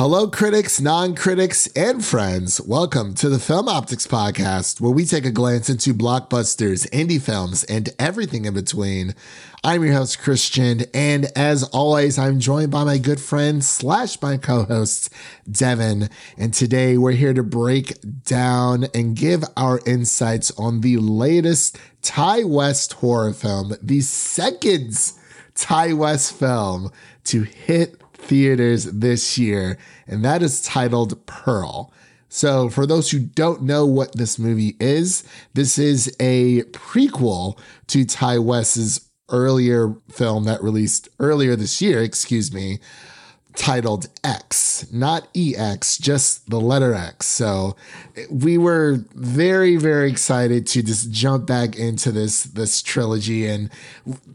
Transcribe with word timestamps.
Hello, 0.00 0.28
critics, 0.28 0.80
non 0.80 1.14
critics, 1.14 1.66
and 1.76 2.02
friends. 2.02 2.58
Welcome 2.58 3.12
to 3.16 3.28
the 3.28 3.38
Film 3.38 3.68
Optics 3.68 4.06
Podcast, 4.06 4.80
where 4.80 4.90
we 4.90 5.04
take 5.04 5.26
a 5.26 5.30
glance 5.30 5.68
into 5.68 5.92
blockbusters, 5.92 6.88
indie 6.88 7.20
films, 7.20 7.64
and 7.64 7.90
everything 7.98 8.46
in 8.46 8.54
between. 8.54 9.14
I'm 9.62 9.84
your 9.84 9.92
host, 9.92 10.18
Christian, 10.18 10.84
and 10.94 11.26
as 11.36 11.64
always, 11.64 12.18
I'm 12.18 12.40
joined 12.40 12.70
by 12.70 12.82
my 12.84 12.96
good 12.96 13.20
friend 13.20 13.62
slash 13.62 14.22
my 14.22 14.38
co 14.38 14.62
host, 14.64 15.12
Devin. 15.50 16.08
And 16.38 16.54
today 16.54 16.96
we're 16.96 17.12
here 17.12 17.34
to 17.34 17.42
break 17.42 17.98
down 18.24 18.86
and 18.94 19.14
give 19.14 19.44
our 19.54 19.80
insights 19.84 20.50
on 20.52 20.80
the 20.80 20.96
latest 20.96 21.78
Ti 22.00 22.44
West 22.44 22.94
horror 22.94 23.34
film, 23.34 23.74
the 23.82 24.00
second 24.00 25.12
Ti 25.54 25.92
West 25.92 26.32
film 26.32 26.90
to 27.24 27.42
hit 27.42 28.00
theaters 28.20 28.84
this 28.84 29.38
year, 29.38 29.78
and 30.06 30.24
that 30.24 30.42
is 30.42 30.62
titled 30.62 31.24
Pearl. 31.26 31.92
So, 32.28 32.68
for 32.68 32.86
those 32.86 33.10
who 33.10 33.18
don't 33.18 33.62
know 33.62 33.84
what 33.84 34.16
this 34.16 34.38
movie 34.38 34.76
is, 34.78 35.24
this 35.54 35.78
is 35.78 36.14
a 36.20 36.62
prequel 36.62 37.58
to 37.88 38.04
Ti 38.04 38.38
West's 38.38 39.10
earlier 39.30 39.96
film 40.10 40.44
that 40.44 40.62
released 40.62 41.08
earlier 41.18 41.56
this 41.56 41.82
year, 41.82 42.02
excuse 42.02 42.52
me, 42.52 42.78
titled 43.54 44.08
X, 44.22 44.90
not 44.92 45.28
EX, 45.34 45.98
just 45.98 46.48
the 46.48 46.60
letter 46.60 46.94
X. 46.94 47.26
So 47.26 47.76
we 48.30 48.58
were 48.58 49.04
very, 49.14 49.76
very 49.76 50.10
excited 50.10 50.66
to 50.68 50.82
just 50.82 51.10
jump 51.10 51.46
back 51.46 51.76
into 51.76 52.12
this 52.12 52.44
this 52.44 52.82
trilogy 52.82 53.46
and 53.46 53.70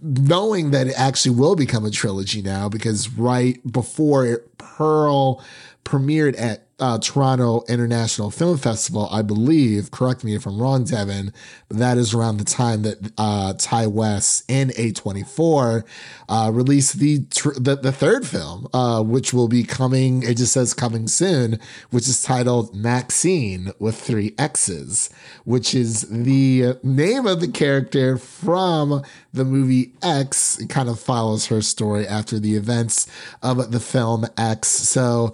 knowing 0.01 0.71
that 0.71 0.87
it 0.87 0.93
actually 0.97 1.35
will 1.35 1.55
become 1.55 1.85
a 1.85 1.91
trilogy 1.91 2.41
now 2.41 2.69
because 2.69 3.09
right 3.09 3.59
before 3.71 4.39
Pearl 4.57 5.43
premiered 5.83 6.39
at 6.39 6.64
uh, 6.79 6.99
Toronto 6.99 7.63
International 7.69 8.29
Film 8.29 8.57
Festival, 8.57 9.07
I 9.09 9.21
believe. 9.21 9.91
Correct 9.91 10.23
me 10.23 10.35
if 10.35 10.45
I'm 10.45 10.61
wrong, 10.61 10.83
Devin. 10.83 11.31
But 11.69 11.77
that 11.77 11.97
is 11.97 12.13
around 12.13 12.37
the 12.37 12.43
time 12.43 12.81
that 12.81 13.13
uh, 13.17 13.53
Ti 13.53 13.87
West 13.87 14.43
and 14.49 14.71
A24 14.71 15.83
uh, 16.27 16.51
released 16.53 16.99
the, 16.99 17.21
tr- 17.33 17.57
the, 17.57 17.77
the 17.77 17.93
third 17.93 18.27
film, 18.27 18.67
uh, 18.73 19.01
which 19.01 19.33
will 19.33 19.47
be 19.47 19.63
coming. 19.63 20.23
It 20.23 20.35
just 20.35 20.51
says 20.51 20.73
coming 20.73 21.07
soon, 21.07 21.59
which 21.91 22.09
is 22.09 22.21
titled 22.21 22.75
Maxine 22.75 23.71
with 23.79 23.99
three 23.99 24.35
X's, 24.37 25.09
which 25.45 25.73
is 25.73 26.01
the 26.09 26.77
name 26.83 27.25
of 27.25 27.39
the 27.39 27.47
character 27.47 28.17
from 28.17 29.01
the 29.33 29.45
movie 29.45 29.93
X. 30.01 30.59
It 30.59 30.69
kind 30.69 30.89
of 30.89 30.99
follows 30.99 31.47
her 31.47 31.61
story 31.61 32.05
after 32.05 32.37
the 32.37 32.55
events 32.57 33.07
of 33.41 33.71
the 33.71 33.79
film 33.79 34.25
X. 34.37 34.67
So 34.67 35.33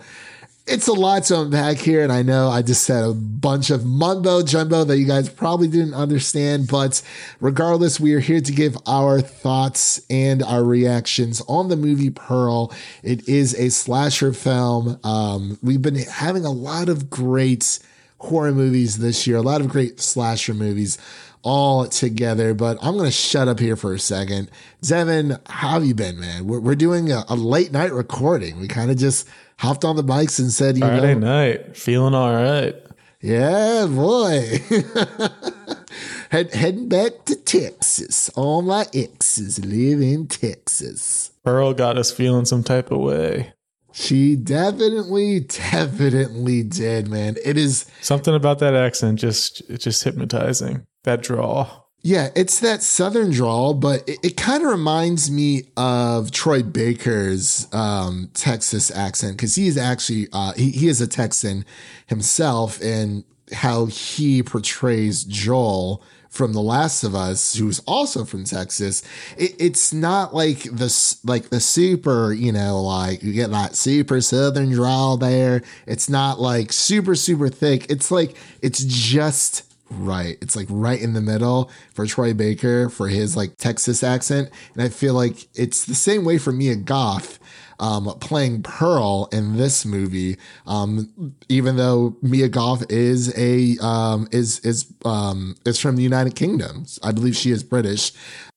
it's 0.72 0.88
a 0.88 0.94
lot 0.94 1.26
to 1.26 1.42
unpack 1.42 1.78
here, 1.78 2.02
and 2.02 2.14
I 2.14 2.22
know 2.22 2.48
I 2.50 2.62
just 2.62 2.86
said 2.86 3.04
a 3.04 3.14
bunch 3.14 3.70
of 3.72 3.86
mumbo 3.86 4.42
jumbo 4.42 4.86
that 4.86 4.98
you 4.98 5.06
guys 5.06 5.28
probably 5.28 5.68
didn't 5.68 5.94
understand, 5.94 6.70
but 6.70 7.02
regardless, 7.42 8.00
we 8.00 8.14
are 8.14 8.22
here 8.22 8.40
to 8.40 8.52
give 8.54 8.78
our 8.88 9.20
thoughts 9.20 10.02
and 10.10 10.42
our 10.42 10.64
reactions 10.64 11.42
on 11.50 11.68
the 11.68 11.76
movie 11.76 12.10
Pearl. 12.10 12.74
It 13.04 13.28
is 13.28 13.54
a 13.56 13.70
slasher 13.70 14.32
film. 14.32 14.98
Um, 15.04 15.60
we've 15.62 15.82
been 15.82 15.96
having 15.96 16.46
a 16.46 16.52
lot 16.52 16.88
of 16.88 17.10
great 17.10 17.80
horror 18.22 18.52
movies 18.52 18.98
this 18.98 19.26
year, 19.28 19.38
a 19.38 19.42
lot 19.42 19.62
of 19.62 19.68
great 19.68 20.00
slasher 20.00 20.54
movies 20.54 20.98
all 21.44 21.88
together. 21.88 22.54
But 22.54 22.78
I'm 22.82 22.94
going 22.94 23.06
to 23.06 23.12
shut 23.12 23.48
up 23.48 23.60
here 23.60 23.76
for 23.76 23.94
a 23.94 24.00
second. 24.00 24.50
Devin, 24.82 25.38
how 25.48 25.72
have 25.72 25.86
you 25.86 25.96
been, 25.96 26.20
man? 26.20 26.48
We're, 26.48 26.60
we're 26.60 26.76
doing 26.76 27.12
a, 27.12 27.24
a 27.30 27.36
late 27.36 27.72
night 27.72 27.92
recording. 27.92 28.60
We 28.60 28.68
kind 28.68 28.92
of 28.92 28.98
just 28.98 29.28
hopped 29.58 29.86
on 29.86 29.96
the 29.96 30.04
bikes 30.04 30.40
and 30.40 30.52
said, 30.52 30.76
you 30.76 30.82
Friday 30.82 31.16
know, 31.16 31.20
night, 31.20 31.78
feeling 31.78 32.14
all 32.14 32.34
right. 32.34 32.76
Yeah, 33.22 33.86
boy. 33.88 34.62
Head, 36.32 36.54
heading 36.54 36.90
back 36.90 37.26
to 37.26 37.36
Texas. 37.36 38.30
All 38.30 38.62
my 38.62 38.86
exes 38.94 39.64
live 39.64 40.02
in 40.02 40.28
Texas. 40.28 41.32
Pearl 41.44 41.74
got 41.74 41.98
us 41.98 42.12
feeling 42.12 42.46
some 42.46 42.64
type 42.64 42.90
of 42.90 43.00
way. 43.00 43.54
She 43.94 44.36
definitely, 44.36 45.42
definitely 45.42 46.64
did, 46.64 47.08
man. 47.08 47.38
It 47.44 47.58
is 47.58 47.86
something 48.02 48.34
about 48.34 48.60
that 48.60 48.74
accent 48.74 49.20
just 49.20 49.62
just 49.80 50.04
hypnotizing. 50.04 50.86
That 51.04 51.22
draw. 51.22 51.82
Yeah, 52.04 52.30
it's 52.36 52.60
that 52.62 52.82
southern 52.82 53.32
drawl, 53.32 53.76
but 53.76 54.08
it, 54.10 54.18
it 54.24 54.38
kind 54.38 54.64
of 54.64 54.72
reminds 54.72 55.30
me 55.30 55.66
of 55.78 56.32
Troy 56.32 56.64
Baker's 56.64 57.68
um, 57.74 58.32
Texas 58.34 58.90
accent 58.90 59.38
because 59.38 59.54
he 59.54 59.68
is 59.68 59.78
actually 59.78 60.28
uh, 60.34 60.54
he, 60.54 60.72
he 60.72 60.88
is 60.88 61.00
a 61.00 61.08
Texan 61.08 61.64
himself, 62.08 62.82
and 62.82 63.24
how 63.52 63.86
he 63.86 64.42
portrays 64.42 65.24
Joel 65.26 66.04
from 66.32 66.54
The 66.54 66.62
Last 66.62 67.04
of 67.04 67.14
Us, 67.14 67.56
who's 67.56 67.80
also 67.80 68.24
from 68.24 68.46
Texas. 68.46 69.04
It, 69.38 69.54
it's 69.60 69.94
not 69.94 70.34
like 70.34 70.64
the 70.64 71.18
like 71.26 71.50
the 71.50 71.60
super, 71.60 72.34
you 72.34 72.54
know, 72.54 72.82
like 72.82 73.22
you 73.22 73.34
get 73.34 73.52
that 73.52 73.76
super 73.76 74.22
southern 74.22 74.72
drawl 74.72 75.18
there. 75.18 75.62
It's 75.86 76.10
not 76.10 76.40
like 76.40 76.72
super 76.72 77.16
super 77.16 77.50
thick. 77.50 77.92
It's 77.92 78.10
like 78.10 78.38
it's 78.62 78.84
just 78.84 79.72
right. 79.92 80.38
It's 80.42 80.56
like 80.56 80.68
right 80.70 81.02
in 81.02 81.14
the 81.14 81.22
middle 81.22 81.70
for 81.94 82.06
Troy 82.06 82.34
Baker 82.34 82.90
for 82.90 83.10
his 83.10 83.36
like 83.36 83.58
Texas 83.58 84.02
accent. 84.02 84.50
And 84.74 84.82
I 84.82 84.88
feel 84.88 85.14
like 85.14 85.48
it's 85.54 85.84
the 85.84 85.96
same 85.96 86.24
way 86.24 86.38
for 86.38 86.54
Mia 86.54 86.78
Goth. 86.78 87.40
Um, 87.82 88.06
playing 88.20 88.62
Pearl 88.62 89.28
in 89.32 89.58
this 89.58 89.86
movie, 89.86 90.38
um, 90.68 91.36
even 91.50 91.78
though 91.78 92.16
Mia 92.22 92.48
Goth 92.48 92.86
is 92.92 93.36
a 93.36 93.76
um, 93.84 94.28
is 94.32 94.60
is 94.60 94.86
um, 95.04 95.56
is 95.66 95.80
from 95.80 95.96
the 95.96 96.04
United 96.04 96.36
Kingdom, 96.36 96.86
I 97.02 97.12
believe 97.12 97.36
she 97.36 97.50
is 97.50 97.64
British. 97.64 98.14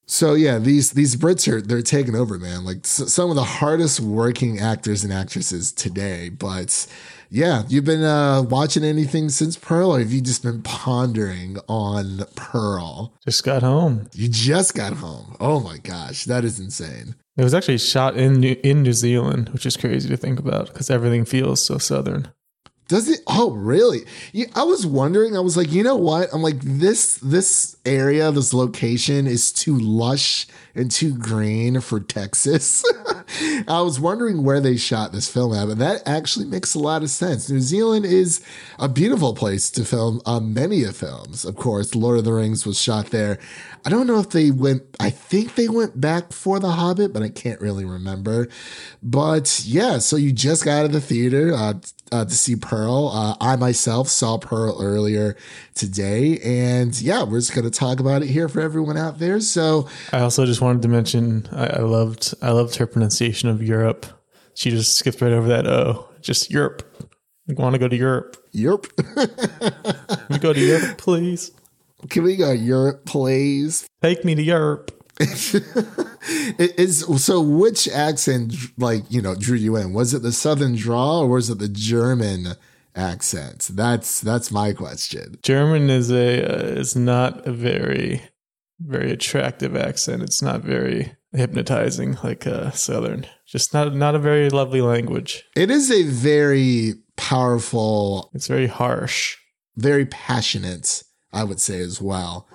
So 0.07 0.35
yeah, 0.35 0.59
these 0.59 0.91
these 0.91 1.17
Brits 1.17 1.51
are 1.51 1.63
they're 1.63 1.83
taking 1.83 2.15
over, 2.15 2.39
man. 2.39 2.65
Like 2.65 2.87
some 2.87 3.31
of 3.31 3.37
the 3.37 3.45
hardest 3.45 4.01
working 4.01 4.61
actors 4.61 5.03
and 5.03 5.13
actresses 5.13 5.73
today. 5.73 6.29
But 6.29 6.87
yeah, 7.31 7.63
you've 7.69 7.87
been 7.87 8.05
uh, 8.05 8.43
watching 8.43 8.85
anything 8.85 9.31
since 9.31 9.57
Pearl, 9.57 9.95
or 9.95 9.99
have 10.01 10.13
you 10.13 10.21
just 10.21 10.43
been 10.43 10.63
pondering 10.63 11.57
on 11.69 12.25
Pearl? 12.37 13.15
Just 13.25 13.45
got 13.45 13.63
home. 13.63 14.09
You 14.13 14.29
just 14.29 14.75
got 14.75 14.93
home. 14.93 15.37
Oh 15.41 15.61
my 15.61 15.79
gosh, 15.79 16.25
that 16.25 16.45
is 16.45 16.61
insane. 16.61 17.15
It 17.37 17.43
was 17.43 17.55
actually 17.55 17.79
shot 17.79 18.17
in 18.17 18.35
New, 18.35 18.57
in 18.63 18.83
New 18.83 18.93
Zealand, 18.93 19.49
which 19.49 19.67
is 19.67 19.77
crazy 19.77 20.09
to 20.09 20.17
think 20.17 20.39
about 20.39 20.69
because 20.69 20.91
everything 20.91 21.25
feels 21.25 21.65
so 21.65 21.79
southern. 21.79 22.29
Does 22.87 23.09
it? 23.09 23.21
Oh, 23.27 23.53
really? 23.53 24.01
Yeah, 24.33 24.47
I 24.55 24.65
was 24.65 24.87
wondering. 24.87 25.37
I 25.37 25.41
was 25.41 25.57
like, 25.57 25.73
you 25.73 25.83
know 25.83 25.97
what? 25.97 26.29
I'm 26.33 26.43
like 26.43 26.61
this. 26.61 27.17
This 27.17 27.77
area, 27.87 28.31
this 28.31 28.53
location 28.53 29.27
is 29.27 29.53
too 29.53 29.79
lush 29.79 30.47
and 30.75 30.91
too 30.91 31.17
green 31.17 31.81
for 31.81 32.01
Texas. 32.01 32.85
I 33.69 33.81
was 33.81 34.01
wondering 34.01 34.43
where 34.43 34.61
they 34.61 34.77
shot 34.77 35.13
this 35.13 35.31
film 35.31 35.55
at, 35.55 35.69
but 35.69 35.79
that 35.79 36.03
actually 36.07 36.47
makes 36.47 36.75
a 36.75 36.79
lot 36.79 37.03
of 37.03 37.11
sense. 37.11 37.49
New 37.49 37.61
Zealand 37.61 38.05
is 38.05 38.45
a 38.79 38.89
beautiful 38.89 39.35
place 39.35 39.71
to 39.73 39.85
film 39.85 40.21
uh, 40.27 40.41
many 40.41 40.83
of 40.83 40.97
films. 40.97 41.45
Of 41.45 41.57
course, 41.57 41.95
Lord 41.95 42.19
of 42.19 42.25
the 42.25 42.33
Rings 42.33 42.67
was 42.67 42.81
shot 42.81 43.07
there. 43.07 43.39
I 43.87 43.91
don't 43.91 44.07
know 44.07 44.19
if 44.19 44.31
they 44.31 44.51
went. 44.51 44.83
I 44.99 45.11
think 45.11 45.55
they 45.55 45.69
went 45.69 46.01
back 46.01 46.33
for 46.33 46.59
The 46.59 46.71
Hobbit, 46.73 47.13
but 47.13 47.23
I 47.23 47.29
can't 47.29 47.61
really 47.61 47.85
remember. 47.85 48.49
But 49.03 49.63
yeah, 49.65 49.99
so 49.99 50.17
you 50.17 50.33
just 50.33 50.65
got 50.65 50.79
out 50.79 50.85
of 50.87 50.93
the 50.93 51.01
theater 51.01 51.53
uh, 51.55 51.75
uh, 52.11 52.25
to 52.25 52.35
see. 52.35 52.57
Uh, 52.83 53.37
I 53.41 53.57
myself 53.57 54.09
saw 54.09 54.39
Pearl 54.39 54.77
earlier 54.81 55.37
today, 55.75 56.39
and 56.41 57.01
yeah, 57.01 57.23
we're 57.23 57.39
just 57.39 57.55
going 57.55 57.65
to 57.65 57.71
talk 57.71 58.01
about 58.01 58.23
it 58.23 58.29
here 58.29 58.49
for 58.49 58.61
everyone 58.61 58.97
out 58.97 59.19
there. 59.19 59.41
So 59.41 59.89
I 60.13 60.21
also 60.21 60.45
just 60.47 60.61
wanted 60.61 60.83
to 60.83 60.89
mention 60.89 61.49
I, 61.53 61.67
I 61.67 61.81
loved 61.81 62.35
I 62.43 62.51
loved 62.51 62.77
her 62.77 62.87
pronunciation 62.87 63.49
of 63.49 63.63
Europe. 63.63 64.07
She 64.55 64.71
just 64.71 64.97
skipped 64.97 65.21
right 65.21 65.33
over 65.33 65.49
that 65.49 65.67
O. 65.67 66.09
Just 66.21 66.51
Europe. 66.51 66.83
I 67.49 67.61
want 67.61 67.75
to 67.75 67.79
go 67.79 67.89
to 67.89 67.97
Europe. 67.97 68.37
Europe. 68.53 68.87
we 70.31 70.39
go 70.39 70.53
to 70.53 70.61
Europe, 70.61 70.99
please. 70.99 71.53
Can 72.09 72.23
we 72.23 72.37
go 72.37 72.53
Europe, 72.53 73.05
please? 73.05 73.87
Take 74.03 74.25
me 74.25 74.35
to 74.35 74.43
Europe. 74.43 74.94
it 75.21 76.79
is 76.79 77.01
so 77.25 77.41
which 77.41 77.89
accent 77.89 78.55
like 78.77 79.05
you 79.09 79.23
know 79.23 79.35
drew 79.35 79.57
you 79.57 79.77
in? 79.77 79.93
Was 79.93 80.15
it 80.15 80.23
the 80.23 80.33
southern 80.33 80.75
draw 80.75 81.21
or 81.21 81.29
was 81.29 81.51
it 81.51 81.59
the 81.59 81.69
german 81.69 82.55
accent 82.97 83.69
that's 83.73 84.21
that's 84.21 84.51
my 84.51 84.73
question. 84.73 85.39
German 85.43 85.91
is 85.91 86.11
a 86.11 86.45
uh, 86.45 86.81
is 86.81 86.97
not 86.97 87.47
a 87.47 87.53
very 87.53 88.23
very 88.81 89.13
attractive 89.13 89.77
accent. 89.77 90.23
It's 90.23 90.43
not 90.43 90.63
very 90.63 91.13
hypnotizing 91.33 92.19
like 92.25 92.47
uh 92.47 92.71
southern. 92.73 93.27
Just 93.47 93.73
not 93.73 93.95
not 93.95 94.15
a 94.15 94.21
very 94.21 94.51
lovely 94.51 94.81
language. 94.81 95.45
It 95.55 95.71
is 95.71 95.91
a 95.91 96.03
very 96.05 96.95
powerful 97.17 98.31
it's 98.35 98.49
very 98.49 98.67
harsh. 98.67 99.37
Very 99.77 100.07
passionate 100.07 101.03
i 101.35 101.45
would 101.45 101.61
say 101.61 101.81
as 101.81 102.01
well 102.01 102.47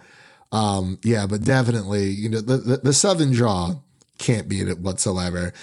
um, 0.51 0.99
yeah, 1.03 1.27
but 1.27 1.43
definitely, 1.43 2.09
you 2.09 2.29
know, 2.29 2.41
the, 2.41 2.57
the, 2.57 2.77
the 2.77 2.93
Southern 2.93 3.31
draw 3.31 3.75
can't 4.17 4.47
beat 4.49 4.67
it 4.67 4.79
whatsoever. 4.79 5.53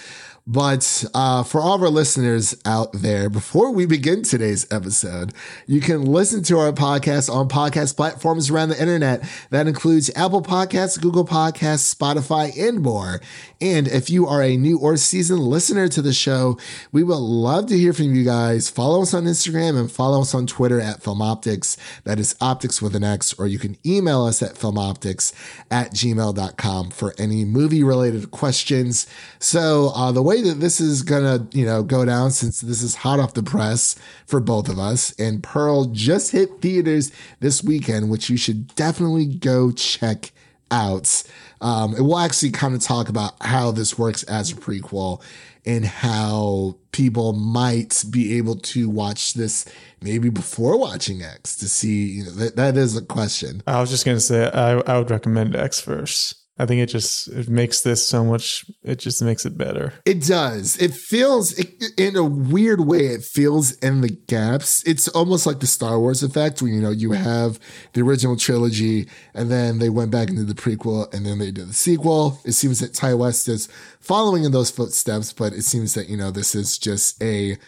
But 0.49 1.05
uh, 1.13 1.43
for 1.43 1.61
all 1.61 1.75
of 1.75 1.83
our 1.83 1.89
listeners 1.89 2.57
out 2.65 2.93
there, 2.93 3.29
before 3.29 3.73
we 3.73 3.85
begin 3.85 4.23
today's 4.23 4.65
episode, 4.71 5.35
you 5.67 5.81
can 5.81 6.05
listen 6.05 6.45
to 6.45 6.59
our 6.59 6.71
podcast 6.71 7.29
on 7.29 7.49
podcast 7.49 7.97
platforms 7.97 8.49
around 8.49 8.69
the 8.69 8.81
internet. 8.81 9.29
That 9.51 9.67
includes 9.67 10.09
Apple 10.15 10.43
Podcasts, 10.43 11.01
Google 11.01 11.25
Podcasts, 11.27 11.93
Spotify, 11.93 12.57
and 12.57 12.81
more. 12.81 13.21
And 13.61 13.89
if 13.89 14.09
you 14.09 14.29
are 14.29 14.41
a 14.41 14.57
new 14.57 14.79
or 14.79 14.97
seasoned 14.97 15.41
listener 15.41 15.89
to 15.89 16.01
the 16.01 16.13
show, 16.13 16.59
we 16.93 17.03
would 17.03 17.17
love 17.17 17.67
to 17.67 17.77
hear 17.79 17.93
from 17.93 18.15
you 18.15 18.25
guys. 18.25 18.71
Follow 18.71 19.03
us 19.03 19.15
on 19.15 19.25
Instagram 19.25 19.77
and 19.77 19.91
follow 19.91 20.21
us 20.21 20.33
on 20.33 20.47
Twitter 20.47 20.81
at 20.81 21.01
FilmOptix. 21.01 21.77
That 22.05 22.21
is 22.21 22.37
optics 22.41 22.81
with 22.81 22.95
an 22.95 23.03
X, 23.03 23.33
or 23.37 23.49
you 23.49 23.59
can 23.59 23.77
email 23.85 24.25
us 24.25 24.43
at 24.43 24.55
filmoptics 24.55 25.33
at 25.73 25.93
gmail.com 25.93 26.91
for 26.91 27.15
any 27.19 27.45
movie 27.45 27.83
related 27.83 28.31
questions. 28.31 29.09
So 29.41 29.91
uh, 29.97 30.13
the 30.13 30.23
way 30.23 30.36
way 30.37 30.49
that 30.49 30.61
this 30.61 30.81
is 30.81 31.03
gonna, 31.03 31.47
you 31.53 31.65
know, 31.65 31.83
go 31.83 32.05
down 32.05 32.31
since 32.31 32.61
this 32.61 32.83
is 32.83 32.95
hot 32.95 33.21
off 33.21 33.35
the 33.35 33.43
press 33.43 33.97
for 34.27 34.41
both 34.41 34.69
of 34.69 34.79
us. 34.79 35.15
And 35.19 35.43
Pearl 35.43 35.87
just 35.87 36.33
hit 36.33 36.61
theaters 36.61 37.11
this 37.41 37.63
weekend, 37.63 38.11
which 38.11 38.29
you 38.29 38.37
should 38.37 38.75
definitely 38.75 39.27
go 39.27 39.73
check 39.73 40.33
out. 40.71 41.23
Um, 41.61 41.95
and 41.95 42.07
we'll 42.07 42.19
actually 42.19 42.51
kind 42.51 42.75
of 42.75 42.83
talk 42.83 43.09
about 43.09 43.35
how 43.41 43.71
this 43.71 43.99
works 43.99 44.23
as 44.25 44.53
a 44.53 44.55
prequel 44.55 45.23
and 45.65 45.85
how 45.85 46.77
people 46.93 47.33
might 47.33 48.05
be 48.11 48.37
able 48.37 48.57
to 48.57 48.89
watch 48.89 49.35
this 49.35 49.65
maybe 50.01 50.29
before 50.29 50.79
watching 50.79 51.23
X 51.23 51.57
to 51.57 51.69
see, 51.69 52.07
you 52.07 52.25
know, 52.25 52.31
that, 52.31 52.57
that 52.57 52.77
is 52.77 52.97
a 52.97 53.03
question. 53.03 53.63
I 53.67 53.81
was 53.81 53.91
just 53.91 54.05
going 54.05 54.17
to 54.17 54.21
say, 54.21 54.49
I, 54.51 54.79
I 54.81 54.99
would 54.99 55.11
recommend 55.11 55.57
X 55.57 55.81
first. 55.81 56.46
I 56.59 56.65
think 56.65 56.81
it 56.81 56.87
just 56.87 57.29
it 57.29 57.49
makes 57.51 57.83
this 57.83 58.07
so 58.07 58.25
much. 58.25 58.65
It 58.83 58.99
just 58.99 59.23
makes 59.23 59.45
it 59.45 59.59
better. 59.59 59.93
It 60.07 60.25
does. 60.25 60.79
It 60.79 60.95
feels 60.95 61.53
it, 61.59 61.69
in 61.99 62.17
a 62.17 62.25
weird 62.25 62.81
way. 62.81 63.07
It 63.09 63.25
feels 63.25 63.73
in 63.79 64.01
the 64.01 64.09
gaps. 64.09 64.83
It's 64.85 65.07
almost 65.09 65.47
like 65.47 65.61
the 65.61 65.67
Star 65.67 66.01
Wars 66.01 66.23
effect, 66.23 66.63
where 66.63 66.71
you 66.71 66.81
know 66.81 66.91
you 66.91 67.13
have 67.13 67.59
the 67.93 68.01
original 68.01 68.37
trilogy, 68.37 69.07
and 69.35 69.51
then 69.51 69.81
they 69.81 69.91
went 69.91 70.11
back 70.11 70.31
into 70.31 70.45
the 70.45 70.55
prequel, 70.55 71.13
and 71.13 71.27
then 71.27 71.39
they 71.39 71.51
did 71.51 71.69
the 71.69 71.75
sequel. 71.75 72.41
It 72.45 72.53
seems 72.53 72.81
that 72.81 72.95
Ti 72.95 73.13
West 73.15 73.49
is 73.49 73.69
following 74.01 74.45
in 74.45 74.53
those 74.53 74.71
footsteps, 74.71 75.35
but 75.35 75.53
it 75.53 75.63
seems 75.63 75.93
that 75.93 76.09
you 76.09 76.17
know 76.17 76.31
this 76.31 76.55
is 76.55 76.79
just 76.79 77.23
a 77.23 77.59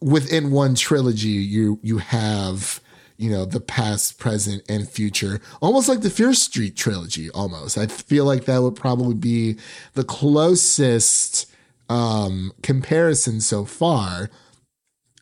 within 0.00 0.50
one 0.50 0.74
trilogy. 0.74 1.28
You 1.28 1.80
you 1.82 1.98
have 1.98 2.80
you 3.16 3.30
know, 3.30 3.44
the 3.44 3.60
past, 3.60 4.18
present, 4.18 4.62
and 4.68 4.88
future, 4.88 5.40
almost 5.60 5.88
like 5.88 6.00
the 6.00 6.10
Fear 6.10 6.34
Street 6.34 6.76
trilogy, 6.76 7.30
almost. 7.30 7.78
I 7.78 7.86
feel 7.86 8.24
like 8.24 8.44
that 8.44 8.62
would 8.62 8.76
probably 8.76 9.14
be 9.14 9.56
the 9.94 10.04
closest 10.04 11.46
um, 11.88 12.52
comparison 12.62 13.40
so 13.40 13.64
far 13.64 14.30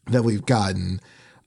that 0.07 0.23
we've 0.23 0.47
gotten 0.47 1.01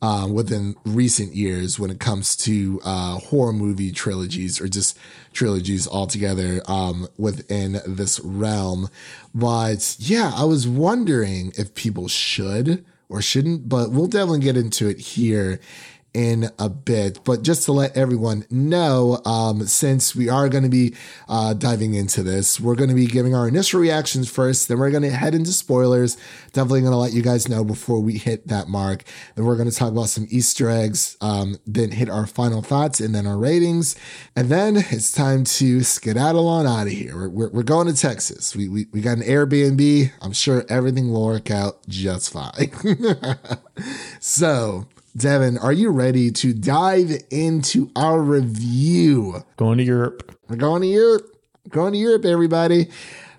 uh, 0.04 0.28
within 0.28 0.76
recent 0.84 1.34
years 1.34 1.80
when 1.80 1.90
it 1.90 1.98
comes 1.98 2.36
to 2.36 2.82
uh, 2.84 3.18
horror 3.20 3.54
movie 3.54 3.90
trilogies 3.90 4.60
or 4.60 4.68
just 4.68 4.98
trilogies 5.32 5.88
altogether 5.88 6.62
um, 6.68 7.08
within 7.18 7.80
this 7.88 8.20
realm. 8.20 8.90
But 9.34 9.96
yeah, 10.00 10.34
I 10.36 10.44
was 10.44 10.68
wondering 10.68 11.54
if 11.58 11.74
people 11.74 12.10
should 12.10 12.84
or 13.08 13.22
shouldn't, 13.22 13.70
but 13.70 13.92
we'll 13.92 14.08
definitely 14.08 14.42
get 14.42 14.58
into 14.58 14.90
it 14.90 15.00
here 15.00 15.62
in 16.14 16.50
a 16.60 16.70
bit. 16.70 17.24
But 17.24 17.42
just 17.42 17.64
to 17.66 17.72
let 17.72 17.98
everyone 17.98 18.46
know, 18.50 19.22
um, 19.26 19.66
since 19.66 20.16
we 20.16 20.30
are 20.30 20.48
going 20.48 20.64
to 20.64 20.70
be 20.70 20.96
uh, 21.28 21.54
diving 21.54 21.96
into 21.96 22.22
this, 22.22 22.60
we're 22.60 22.76
going 22.76 22.90
to 22.90 22.96
be 22.96 23.08
giving 23.08 23.34
our 23.34 23.48
initial 23.48 23.80
reactions 23.80 24.30
first. 24.30 24.68
Then 24.68 24.80
we're 24.80 24.92
going 24.92 25.04
to 25.04 25.10
head 25.10 25.34
into 25.34 25.52
spoilers. 25.52 26.18
Definitely 26.52 26.82
going 26.82 26.92
to 26.92 26.98
let 26.98 27.14
you 27.14 27.24
guys 27.24 27.50
know 27.50 27.64
before 27.64 28.00
we 28.00 28.18
hit 28.18 28.48
that 28.48 28.68
mark. 28.68 29.04
Then 29.36 29.46
we're 29.46 29.56
going 29.56 29.70
to 29.70 29.76
talk 29.76 29.92
about 29.92 30.10
some 30.10 30.28
Easter 30.30 30.70
eggs, 30.70 31.18
um, 31.22 31.58
then 31.66 31.92
hit 31.92 32.10
our 32.10 32.28
final 32.28 32.62
thoughts 32.62 33.00
and 33.00 33.16
then 33.16 33.26
our 33.26 33.38
ratings. 33.38 33.96
And 34.36 34.50
then 34.50 34.78
it's 34.78 35.12
time 35.12 35.44
to 35.46 35.84
skedaddle 35.84 36.48
on 36.48 36.68
out 36.68 36.88
of 36.88 36.94
here. 36.94 37.16
We're, 37.16 37.30
we're, 37.30 37.50
we're 37.50 37.64
going 37.64 37.88
to 37.88 38.00
Texas. 38.00 38.56
We, 38.56 38.70
we, 38.70 38.86
we 38.92 39.02
got 39.02 39.18
an 39.18 39.24
Airbnb. 39.24 40.12
I'm 40.22 40.34
sure 40.34 40.64
everything 40.70 41.12
will 41.12 41.26
work 41.26 41.50
out 41.50 41.88
just 41.88 42.32
fine. 42.32 42.72
so, 44.20 44.86
Devin, 45.16 45.60
are 45.60 45.74
you 45.74 45.92
ready 45.92 46.32
to 46.32 46.54
dive 46.54 47.12
into 47.30 47.92
our 47.96 48.20
review? 48.20 49.44
Going 49.58 49.78
to 49.78 49.84
Europe. 49.84 50.36
We're 50.50 50.56
going 50.56 50.82
to 50.82 50.88
Europe. 50.88 51.38
Going 51.70 51.94
to 51.94 52.00
Europe, 52.00 52.26
everybody. 52.26 52.90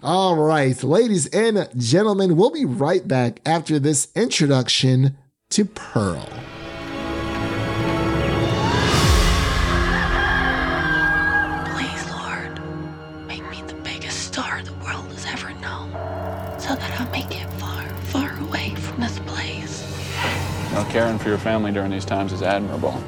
All 0.00 0.36
right, 0.36 0.80
ladies 0.84 1.26
and 1.26 1.68
gentlemen, 1.76 2.36
we'll 2.36 2.52
be 2.52 2.64
right 2.64 3.06
back 3.08 3.40
after 3.44 3.80
this 3.80 4.08
introduction 4.14 5.16
to 5.50 5.64
Pearl. 5.64 6.28
Caring 21.04 21.18
for 21.18 21.28
your 21.28 21.36
family 21.36 21.70
during 21.70 21.90
these 21.90 22.06
times 22.06 22.32
is 22.32 22.40
admirable. 22.40 22.98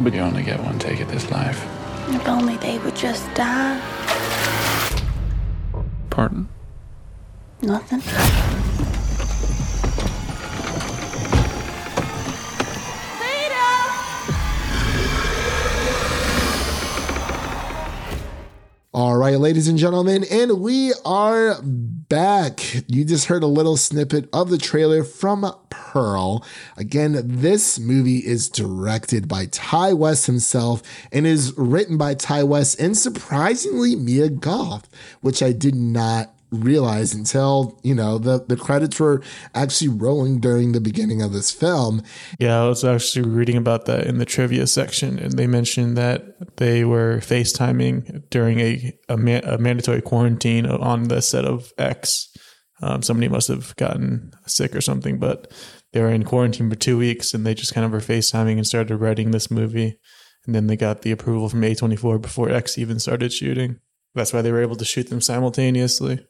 But 0.00 0.14
you 0.14 0.20
only 0.20 0.44
get 0.44 0.62
one 0.62 0.78
take 0.78 1.00
at 1.00 1.08
this 1.08 1.28
life. 1.32 1.60
If 2.08 2.28
only 2.28 2.56
they 2.58 2.78
would 2.78 2.94
just 2.94 3.24
die. 3.34 3.80
Pardon? 6.08 6.48
Nothing. 7.62 8.69
Ladies 19.50 19.66
and 19.66 19.78
gentlemen, 19.78 20.24
and 20.30 20.60
we 20.60 20.92
are 21.04 21.60
back. 21.60 22.60
You 22.86 23.04
just 23.04 23.26
heard 23.26 23.42
a 23.42 23.48
little 23.48 23.76
snippet 23.76 24.28
of 24.32 24.48
the 24.48 24.58
trailer 24.58 25.02
from 25.02 25.52
Pearl. 25.70 26.44
Again, 26.76 27.20
this 27.24 27.76
movie 27.76 28.18
is 28.18 28.48
directed 28.48 29.26
by 29.26 29.46
Ti 29.46 29.94
West 29.94 30.26
himself 30.26 30.84
and 31.10 31.26
is 31.26 31.52
written 31.58 31.98
by 31.98 32.14
Ti 32.14 32.44
West 32.44 32.78
and 32.78 32.96
surprisingly 32.96 33.96
Mia 33.96 34.28
Goth, 34.28 34.88
which 35.20 35.42
I 35.42 35.50
did 35.50 35.74
not 35.74 36.32
realize 36.50 37.14
until 37.14 37.78
you 37.82 37.94
know 37.94 38.18
the 38.18 38.44
the 38.46 38.56
credits 38.56 38.98
were 38.98 39.22
actually 39.54 39.88
rolling 39.88 40.40
during 40.40 40.72
the 40.72 40.80
beginning 40.80 41.22
of 41.22 41.32
this 41.32 41.50
film. 41.50 42.02
Yeah 42.38 42.62
i 42.62 42.68
was 42.68 42.84
actually 42.84 43.28
reading 43.28 43.56
about 43.56 43.86
that 43.86 44.06
in 44.06 44.18
the 44.18 44.24
trivia 44.24 44.66
section 44.66 45.18
and 45.18 45.32
they 45.32 45.46
mentioned 45.46 45.96
that 45.96 46.56
they 46.56 46.84
were 46.84 47.18
facetiming 47.18 48.28
during 48.30 48.60
a 48.60 48.92
a, 49.08 49.14
a 49.14 49.58
mandatory 49.58 50.02
quarantine 50.02 50.66
on 50.66 51.04
the 51.04 51.22
set 51.22 51.44
of 51.44 51.72
x. 51.78 52.28
Um, 52.82 53.02
somebody 53.02 53.28
must 53.28 53.48
have 53.48 53.76
gotten 53.76 54.32
sick 54.46 54.74
or 54.74 54.80
something 54.80 55.18
but 55.18 55.52
they 55.92 56.00
were 56.00 56.10
in 56.10 56.24
quarantine 56.24 56.70
for 56.70 56.76
two 56.76 56.96
weeks 56.96 57.34
and 57.34 57.44
they 57.44 57.54
just 57.54 57.74
kind 57.74 57.84
of 57.84 57.92
were 57.92 57.98
facetiming 57.98 58.56
and 58.56 58.66
started 58.66 58.96
writing 58.96 59.30
this 59.30 59.50
movie. 59.50 59.98
And 60.46 60.54
then 60.54 60.68
they 60.68 60.76
got 60.76 61.02
the 61.02 61.10
approval 61.10 61.48
from 61.48 61.60
a24 61.60 62.22
before 62.22 62.48
x 62.48 62.78
even 62.78 62.98
started 62.98 63.32
shooting. 63.32 63.80
That's 64.14 64.32
why 64.32 64.40
they 64.40 64.52
were 64.52 64.62
able 64.62 64.76
to 64.76 64.84
shoot 64.84 65.10
them 65.10 65.20
simultaneously 65.20 66.26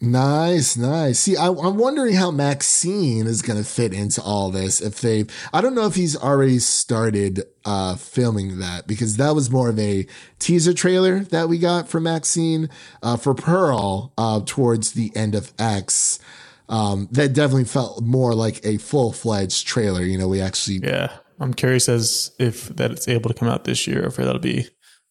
Nice, 0.00 0.76
nice. 0.76 1.20
See, 1.20 1.36
I, 1.36 1.46
am 1.46 1.78
wondering 1.78 2.14
how 2.14 2.30
Maxine 2.30 3.26
is 3.26 3.40
going 3.40 3.58
to 3.58 3.64
fit 3.64 3.94
into 3.94 4.20
all 4.20 4.50
this. 4.50 4.82
If 4.82 5.00
they, 5.00 5.24
I 5.54 5.62
don't 5.62 5.74
know 5.74 5.86
if 5.86 5.94
he's 5.94 6.14
already 6.14 6.58
started 6.58 7.44
uh, 7.64 7.96
filming 7.96 8.58
that 8.58 8.86
because 8.86 9.16
that 9.16 9.34
was 9.34 9.50
more 9.50 9.70
of 9.70 9.78
a 9.78 10.06
teaser 10.38 10.74
trailer 10.74 11.20
that 11.20 11.48
we 11.48 11.58
got 11.58 11.88
for 11.88 11.98
Maxine 11.98 12.68
uh, 13.02 13.16
for 13.16 13.34
Pearl 13.34 14.12
uh, 14.18 14.42
towards 14.44 14.92
the 14.92 15.16
end 15.16 15.34
of 15.34 15.52
X. 15.58 16.18
Um, 16.68 17.08
that 17.12 17.32
definitely 17.32 17.64
felt 17.64 18.02
more 18.02 18.34
like 18.34 18.60
a 18.66 18.76
full 18.76 19.12
fledged 19.12 19.66
trailer. 19.66 20.02
You 20.02 20.18
know, 20.18 20.28
we 20.28 20.42
actually. 20.42 20.80
Yeah, 20.82 21.10
I'm 21.40 21.54
curious 21.54 21.88
as 21.88 22.32
if 22.38 22.68
that 22.68 22.90
it's 22.90 23.08
able 23.08 23.30
to 23.30 23.38
come 23.38 23.48
out 23.48 23.64
this 23.64 23.86
year 23.86 24.02
or 24.02 24.08
if 24.08 24.16
that'll 24.16 24.40
be 24.40 24.68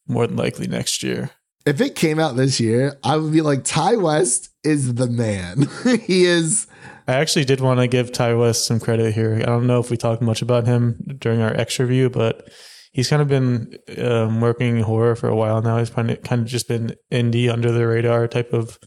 more 0.07 0.27
than 0.27 0.35
likely 0.35 0.67
next 0.67 1.01
year 1.01 1.31
if 1.65 1.81
it 1.81 1.95
came 1.95 2.19
out 2.19 2.35
this 2.35 2.59
year, 2.59 2.97
I 3.03 3.17
would 3.17 3.33
be 3.33 3.41
like, 3.41 3.63
Ti 3.63 3.97
West 3.97 4.49
is 4.63 4.93
the 4.95 5.07
man. 5.07 5.67
he 6.01 6.25
is. 6.25 6.67
I 7.07 7.13
actually 7.15 7.45
did 7.45 7.61
want 7.61 7.79
to 7.79 7.87
give 7.87 8.11
Ti 8.11 8.33
West 8.33 8.65
some 8.65 8.79
credit 8.79 9.13
here. 9.13 9.35
I 9.35 9.45
don't 9.45 9.67
know 9.67 9.79
if 9.79 9.89
we 9.89 9.97
talked 9.97 10.21
much 10.21 10.41
about 10.41 10.65
him 10.65 10.99
during 11.19 11.41
our 11.41 11.55
X 11.55 11.79
review, 11.79 12.09
but 12.09 12.49
he's 12.91 13.09
kind 13.09 13.21
of 13.21 13.27
been 13.27 13.77
um, 13.97 14.41
working 14.41 14.79
horror 14.81 15.15
for 15.15 15.27
a 15.27 15.35
while 15.35 15.61
now. 15.61 15.77
He's 15.79 15.89
kind 15.89 16.11
of, 16.11 16.21
kind 16.23 16.41
of 16.41 16.47
just 16.47 16.67
been 16.67 16.95
indie, 17.11 17.51
under 17.51 17.71
the 17.71 17.85
radar 17.85 18.27
type 18.27 18.53
of 18.53 18.79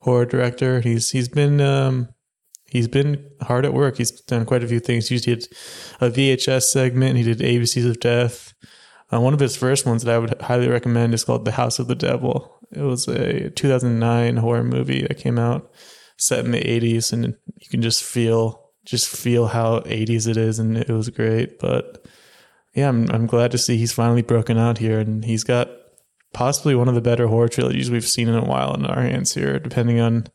horror 0.00 0.24
director. 0.24 0.80
He's 0.80 1.10
he's 1.10 1.28
been 1.28 1.60
um, 1.60 2.08
he's 2.66 2.88
been 2.88 3.28
hard 3.42 3.64
at 3.64 3.74
work. 3.74 3.98
He's 3.98 4.12
done 4.22 4.46
quite 4.46 4.64
a 4.64 4.68
few 4.68 4.80
things. 4.80 5.08
He 5.08 5.18
did 5.18 5.46
a 6.00 6.10
VHS 6.10 6.64
segment. 6.64 7.16
He 7.16 7.22
did 7.22 7.38
ABCs 7.38 7.88
of 7.88 8.00
Death. 8.00 8.54
Uh, 9.12 9.20
one 9.20 9.34
of 9.34 9.40
his 9.40 9.56
first 9.56 9.86
ones 9.86 10.02
that 10.02 10.14
I 10.14 10.18
would 10.18 10.40
highly 10.42 10.68
recommend 10.68 11.14
is 11.14 11.24
called 11.24 11.44
The 11.44 11.52
House 11.52 11.78
of 11.78 11.88
the 11.88 11.94
Devil. 11.94 12.58
It 12.72 12.82
was 12.82 13.08
a 13.08 13.50
2009 13.50 14.36
horror 14.36 14.64
movie 14.64 15.02
that 15.02 15.18
came 15.18 15.38
out 15.38 15.70
set 16.18 16.44
in 16.44 16.50
the 16.50 16.60
80s, 16.60 17.12
and 17.12 17.36
you 17.56 17.68
can 17.70 17.80
just 17.82 18.02
feel 18.02 18.64
just 18.84 19.08
feel 19.08 19.48
how 19.48 19.80
80s 19.80 20.26
it 20.26 20.36
is, 20.36 20.58
and 20.58 20.76
it 20.76 20.88
was 20.88 21.10
great. 21.10 21.58
But 21.58 22.06
yeah, 22.74 22.88
I'm 22.88 23.10
I'm 23.10 23.26
glad 23.26 23.50
to 23.52 23.58
see 23.58 23.78
he's 23.78 23.92
finally 23.92 24.22
broken 24.22 24.58
out 24.58 24.78
here, 24.78 24.98
and 24.98 25.24
he's 25.24 25.44
got 25.44 25.70
possibly 26.34 26.74
one 26.74 26.88
of 26.88 26.94
the 26.94 27.00
better 27.00 27.26
horror 27.26 27.48
trilogies 27.48 27.90
we've 27.90 28.06
seen 28.06 28.28
in 28.28 28.34
a 28.34 28.44
while 28.44 28.74
in 28.74 28.84
our 28.84 29.02
hands 29.02 29.34
here, 29.34 29.58
depending 29.58 30.00
on 30.00 30.26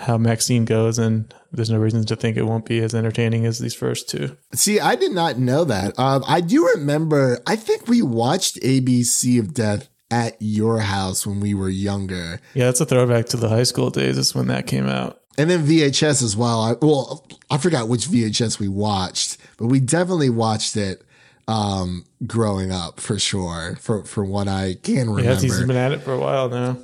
how 0.00 0.18
Maxine 0.18 0.64
goes, 0.64 0.98
and 0.98 1.32
there's 1.52 1.70
no 1.70 1.78
reason 1.78 2.04
to 2.06 2.16
think 2.16 2.36
it 2.36 2.42
won't 2.44 2.64
be 2.66 2.80
as 2.80 2.94
entertaining 2.94 3.46
as 3.46 3.58
these 3.58 3.74
first 3.74 4.08
two. 4.08 4.36
See, 4.52 4.80
I 4.80 4.96
did 4.96 5.12
not 5.12 5.38
know 5.38 5.64
that. 5.64 5.98
Um, 5.98 6.24
I 6.26 6.40
do 6.40 6.66
remember. 6.76 7.38
I 7.46 7.56
think 7.56 7.86
we 7.88 8.02
watched 8.02 8.56
ABC 8.62 9.38
of 9.38 9.54
Death 9.54 9.88
at 10.10 10.36
your 10.40 10.80
house 10.80 11.26
when 11.26 11.38
we 11.38 11.54
were 11.54 11.68
younger, 11.68 12.40
Yeah, 12.54 12.64
that's 12.64 12.80
a 12.80 12.84
throwback 12.86 13.26
to 13.26 13.36
the 13.36 13.48
high 13.48 13.62
school 13.62 13.90
days. 13.90 14.18
Is 14.18 14.34
when 14.34 14.48
that 14.48 14.66
came 14.66 14.88
out. 14.88 15.20
and 15.38 15.48
then 15.48 15.64
VHS 15.64 16.22
as 16.22 16.36
well. 16.36 16.60
I, 16.62 16.72
well, 16.82 17.24
I 17.50 17.58
forgot 17.58 17.88
which 17.88 18.08
VHS 18.08 18.58
we 18.58 18.66
watched, 18.68 19.36
but 19.56 19.66
we 19.66 19.78
definitely 19.78 20.28
watched 20.30 20.76
it 20.76 21.02
um, 21.46 22.04
growing 22.26 22.72
up 22.72 22.98
for 23.00 23.18
sure. 23.20 23.76
For 23.80 24.04
for 24.04 24.24
what 24.24 24.48
I 24.48 24.76
can 24.82 25.10
remember, 25.10 25.22
Yeah, 25.34 25.40
he's 25.40 25.60
been 25.60 25.76
at 25.76 25.92
it 25.92 26.00
for 26.02 26.12
a 26.12 26.18
while 26.18 26.48
now. 26.48 26.76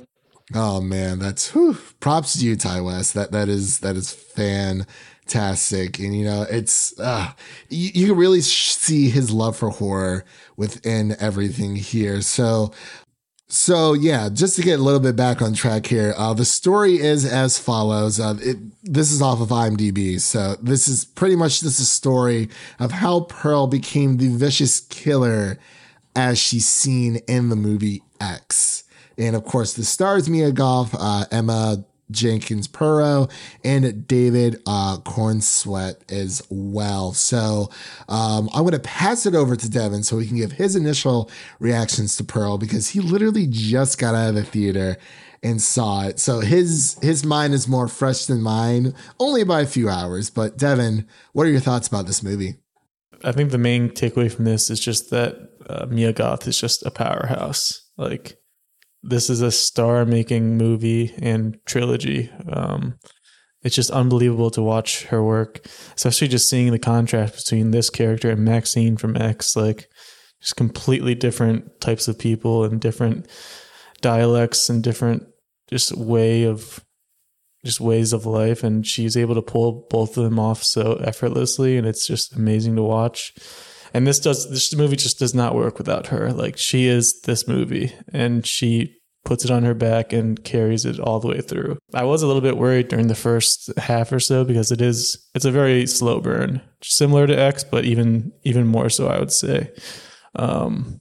Oh 0.53 0.79
man, 0.79 1.19
that's 1.19 1.49
whew, 1.49 1.77
props 1.99 2.39
to 2.39 2.45
you, 2.45 2.55
Ti 2.55 2.79
West. 2.79 3.13
That 3.13 3.31
that 3.31 3.49
is 3.49 3.79
that 3.79 3.97
is 3.97 4.13
fantastic, 4.13 5.99
and 5.99 6.17
you 6.17 6.23
know 6.23 6.45
it's 6.49 6.97
uh, 6.99 7.31
you, 7.69 8.07
can 8.07 8.15
really 8.15 8.39
see 8.39 9.09
his 9.09 9.29
love 9.29 9.57
for 9.57 9.69
horror 9.69 10.23
within 10.55 11.15
everything 11.19 11.75
here. 11.75 12.21
So. 12.21 12.71
So 13.49 13.93
yeah, 13.93 14.27
just 14.27 14.57
to 14.57 14.61
get 14.61 14.77
a 14.77 14.83
little 14.83 14.99
bit 14.99 15.15
back 15.15 15.41
on 15.41 15.53
track 15.53 15.85
here, 15.85 16.13
uh, 16.17 16.33
the 16.33 16.43
story 16.43 16.99
is 16.99 17.23
as 17.23 17.57
follows. 17.57 18.19
Uh, 18.19 18.35
it, 18.41 18.57
this 18.83 19.09
is 19.09 19.21
off 19.21 19.39
of 19.39 19.47
IMDb, 19.47 20.19
so 20.19 20.57
this 20.61 20.89
is 20.89 21.05
pretty 21.05 21.37
much 21.37 21.61
just 21.61 21.79
a 21.79 21.85
story 21.85 22.49
of 22.77 22.91
how 22.91 23.21
Pearl 23.21 23.65
became 23.65 24.17
the 24.17 24.27
vicious 24.27 24.81
killer 24.81 25.57
as 26.13 26.37
she's 26.37 26.67
seen 26.67 27.21
in 27.29 27.47
the 27.47 27.55
movie 27.55 28.03
X. 28.19 28.66
And 29.17 29.35
of 29.35 29.43
course, 29.43 29.73
the 29.73 29.83
stars 29.83 30.29
Mia 30.29 30.51
Goth, 30.51 30.95
uh, 30.97 31.25
Emma 31.31 31.83
Jenkins 32.09 32.67
Purro, 32.67 33.29
and 33.63 34.07
David 34.07 34.61
uh, 34.65 34.97
Corenswet 34.99 35.95
as 36.11 36.41
well. 36.49 37.13
So 37.13 37.69
um, 38.07 38.49
I'm 38.53 38.61
going 38.61 38.71
to 38.71 38.79
pass 38.79 39.25
it 39.25 39.35
over 39.35 39.55
to 39.55 39.69
Devin 39.69 40.03
so 40.03 40.17
he 40.17 40.27
can 40.27 40.37
give 40.37 40.53
his 40.53 40.75
initial 40.75 41.29
reactions 41.59 42.15
to 42.17 42.23
Pearl 42.23 42.57
because 42.57 42.89
he 42.89 42.99
literally 42.99 43.47
just 43.47 43.97
got 43.97 44.15
out 44.15 44.29
of 44.29 44.35
the 44.35 44.43
theater 44.43 44.97
and 45.43 45.61
saw 45.61 46.05
it. 46.05 46.19
So 46.19 46.39
his 46.39 46.97
his 47.01 47.23
mind 47.23 47.53
is 47.53 47.67
more 47.67 47.87
fresh 47.87 48.25
than 48.25 48.41
mine, 48.41 48.93
only 49.19 49.43
by 49.43 49.61
a 49.61 49.67
few 49.67 49.89
hours. 49.89 50.29
But 50.29 50.57
Devin, 50.57 51.07
what 51.33 51.45
are 51.45 51.51
your 51.51 51.59
thoughts 51.59 51.87
about 51.87 52.07
this 52.07 52.23
movie? 52.23 52.55
I 53.23 53.31
think 53.31 53.51
the 53.51 53.57
main 53.57 53.89
takeaway 53.89 54.31
from 54.31 54.45
this 54.45 54.69
is 54.69 54.79
just 54.79 55.09
that 55.09 55.49
uh, 55.67 55.85
Mia 55.87 56.13
Goth 56.13 56.47
is 56.47 56.59
just 56.59 56.85
a 56.85 56.91
powerhouse. 56.91 57.83
Like 57.97 58.37
this 59.07 59.29
is 59.29 59.41
a 59.41 59.51
star-making 59.51 60.57
movie 60.57 61.13
and 61.21 61.57
trilogy. 61.65 62.29
Um, 62.51 62.99
it's 63.63 63.75
just 63.75 63.89
unbelievable 63.89 64.51
to 64.51 64.61
watch 64.61 65.05
her 65.05 65.23
work, 65.23 65.65
especially 65.95 66.27
just 66.27 66.49
seeing 66.49 66.71
the 66.71 66.79
contrast 66.79 67.35
between 67.35 67.71
this 67.71 67.89
character 67.89 68.29
and 68.29 68.45
Maxine 68.45 68.97
from 68.97 69.17
X. 69.17 69.55
Like 69.55 69.89
just 70.41 70.55
completely 70.55 71.15
different 71.15 71.81
types 71.81 72.07
of 72.07 72.19
people 72.19 72.63
and 72.63 72.79
different 72.79 73.27
dialects 74.01 74.69
and 74.69 74.83
different 74.83 75.23
just 75.69 75.95
way 75.97 76.43
of 76.43 76.83
just 77.65 77.81
ways 77.81 78.13
of 78.13 78.25
life 78.25 78.63
and 78.63 78.85
she's 78.85 79.17
able 79.17 79.35
to 79.35 79.41
pull 79.41 79.87
both 79.89 80.15
of 80.15 80.23
them 80.23 80.39
off 80.39 80.63
so 80.63 80.93
effortlessly 81.03 81.75
and 81.75 81.87
it's 81.87 82.07
just 82.07 82.35
amazing 82.35 82.75
to 82.75 82.83
watch 82.83 83.33
and 83.93 84.05
this 84.05 84.19
does 84.19 84.49
this 84.51 84.73
movie 84.75 84.95
just 84.95 85.19
does 85.19 85.33
not 85.33 85.55
work 85.55 85.77
without 85.77 86.07
her 86.07 86.31
like 86.31 86.57
she 86.57 86.85
is 86.85 87.19
this 87.21 87.47
movie 87.47 87.91
and 88.13 88.45
she 88.45 88.95
puts 89.27 89.43
it 89.43 89.51
on 89.51 89.63
her 89.63 89.73
back 89.73 90.13
and 90.13 90.43
carries 90.43 90.85
it 90.85 90.99
all 90.99 91.19
the 91.19 91.27
way 91.27 91.41
through 91.41 91.77
i 91.93 92.03
was 92.03 92.23
a 92.23 92.27
little 92.27 92.41
bit 92.41 92.57
worried 92.57 92.87
during 92.87 93.07
the 93.07 93.15
first 93.15 93.69
half 93.77 94.11
or 94.11 94.19
so 94.19 94.45
because 94.45 94.71
it 94.71 94.81
is 94.81 95.27
it's 95.35 95.45
a 95.45 95.51
very 95.51 95.85
slow 95.85 96.21
burn 96.21 96.61
similar 96.81 97.27
to 97.27 97.37
x 97.37 97.63
but 97.63 97.83
even 97.83 98.31
even 98.43 98.65
more 98.65 98.89
so 98.89 99.07
i 99.07 99.19
would 99.19 99.31
say 99.31 99.69
um 100.35 100.99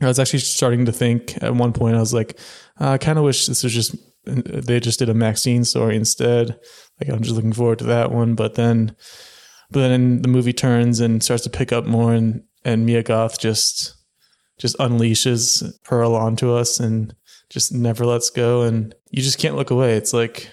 i 0.00 0.06
was 0.06 0.20
actually 0.20 0.38
starting 0.38 0.84
to 0.84 0.92
think 0.92 1.42
at 1.42 1.54
one 1.54 1.72
point 1.72 1.96
i 1.96 2.00
was 2.00 2.14
like 2.14 2.38
"Uh, 2.80 2.90
i 2.90 2.98
kind 2.98 3.18
of 3.18 3.24
wish 3.24 3.46
this 3.46 3.64
was 3.64 3.74
just 3.74 3.96
they 4.28 4.80
just 4.80 4.98
did 4.98 5.08
a 5.08 5.14
Maxine 5.14 5.64
story 5.64 5.96
instead. 5.96 6.58
Like 7.00 7.10
I'm 7.10 7.22
just 7.22 7.34
looking 7.34 7.52
forward 7.52 7.78
to 7.80 7.84
that 7.84 8.12
one. 8.12 8.34
But 8.34 8.54
then, 8.54 8.94
but 9.70 9.80
then 9.80 10.22
the 10.22 10.28
movie 10.28 10.52
turns 10.52 11.00
and 11.00 11.22
starts 11.22 11.44
to 11.44 11.50
pick 11.50 11.72
up 11.72 11.86
more, 11.86 12.14
and 12.14 12.42
and 12.64 12.84
Mia 12.84 13.02
Goth 13.02 13.38
just 13.38 13.94
just 14.58 14.76
unleashes 14.78 15.62
Pearl 15.84 16.14
onto 16.14 16.52
us 16.52 16.80
and 16.80 17.14
just 17.50 17.72
never 17.72 18.04
lets 18.04 18.30
go, 18.30 18.62
and 18.62 18.94
you 19.10 19.22
just 19.22 19.38
can't 19.38 19.56
look 19.56 19.70
away. 19.70 19.96
It's 19.96 20.12
like 20.12 20.50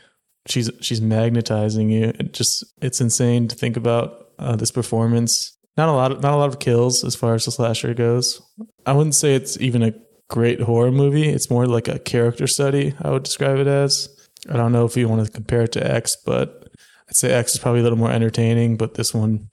she's 0.48 0.70
she's 0.82 1.02
magnetizing 1.02 1.90
you. 1.90 2.14
It 2.20 2.34
just 2.34 2.64
it's 2.82 3.02
insane 3.02 3.48
to 3.48 3.56
think 3.56 3.78
about 3.78 4.30
uh, 4.40 4.56
this 4.56 4.72
performance. 4.72 5.58
Not 5.78 5.90
a 5.90 5.94
lot 5.94 6.12
of 6.12 6.22
not 6.22 6.34
a 6.34 6.38
lot 6.38 6.50
of 6.50 6.60
kills 6.60 7.04
as 7.04 7.16
far 7.16 7.36
as 7.36 7.46
the 7.46 7.52
slasher 7.52 7.94
goes. 7.94 8.42
I 8.86 8.94
wouldn't 8.94 9.16
say 9.16 9.36
it's 9.36 9.60
even 9.60 9.84
a 9.84 9.94
great 10.30 10.62
horror 10.62 10.92
movie. 10.92 11.30
It's 11.30 11.50
more 11.50 11.68
like 11.68 11.88
a 11.88 12.00
character 12.00 12.48
study, 12.48 12.94
I 13.02 13.12
would 13.12 13.24
describe 13.24 13.58
it 13.60 13.68
as. 13.68 14.10
I 14.50 14.58
don't 14.58 14.72
know 14.72 14.86
if 14.86 14.96
you 14.96 15.08
want 15.08 15.26
to 15.26 15.32
compare 15.32 15.64
it 15.64 15.72
to 15.74 15.96
X, 15.96 16.18
but 16.26 16.68
I'd 17.10 17.16
say 17.16 17.32
X 17.32 17.54
is 17.54 17.60
probably 17.60 17.82
a 17.82 17.84
little 17.84 17.98
more 17.98 18.12
entertaining, 18.12 18.78
but 18.78 18.94
this 18.94 19.14
one 19.14 19.50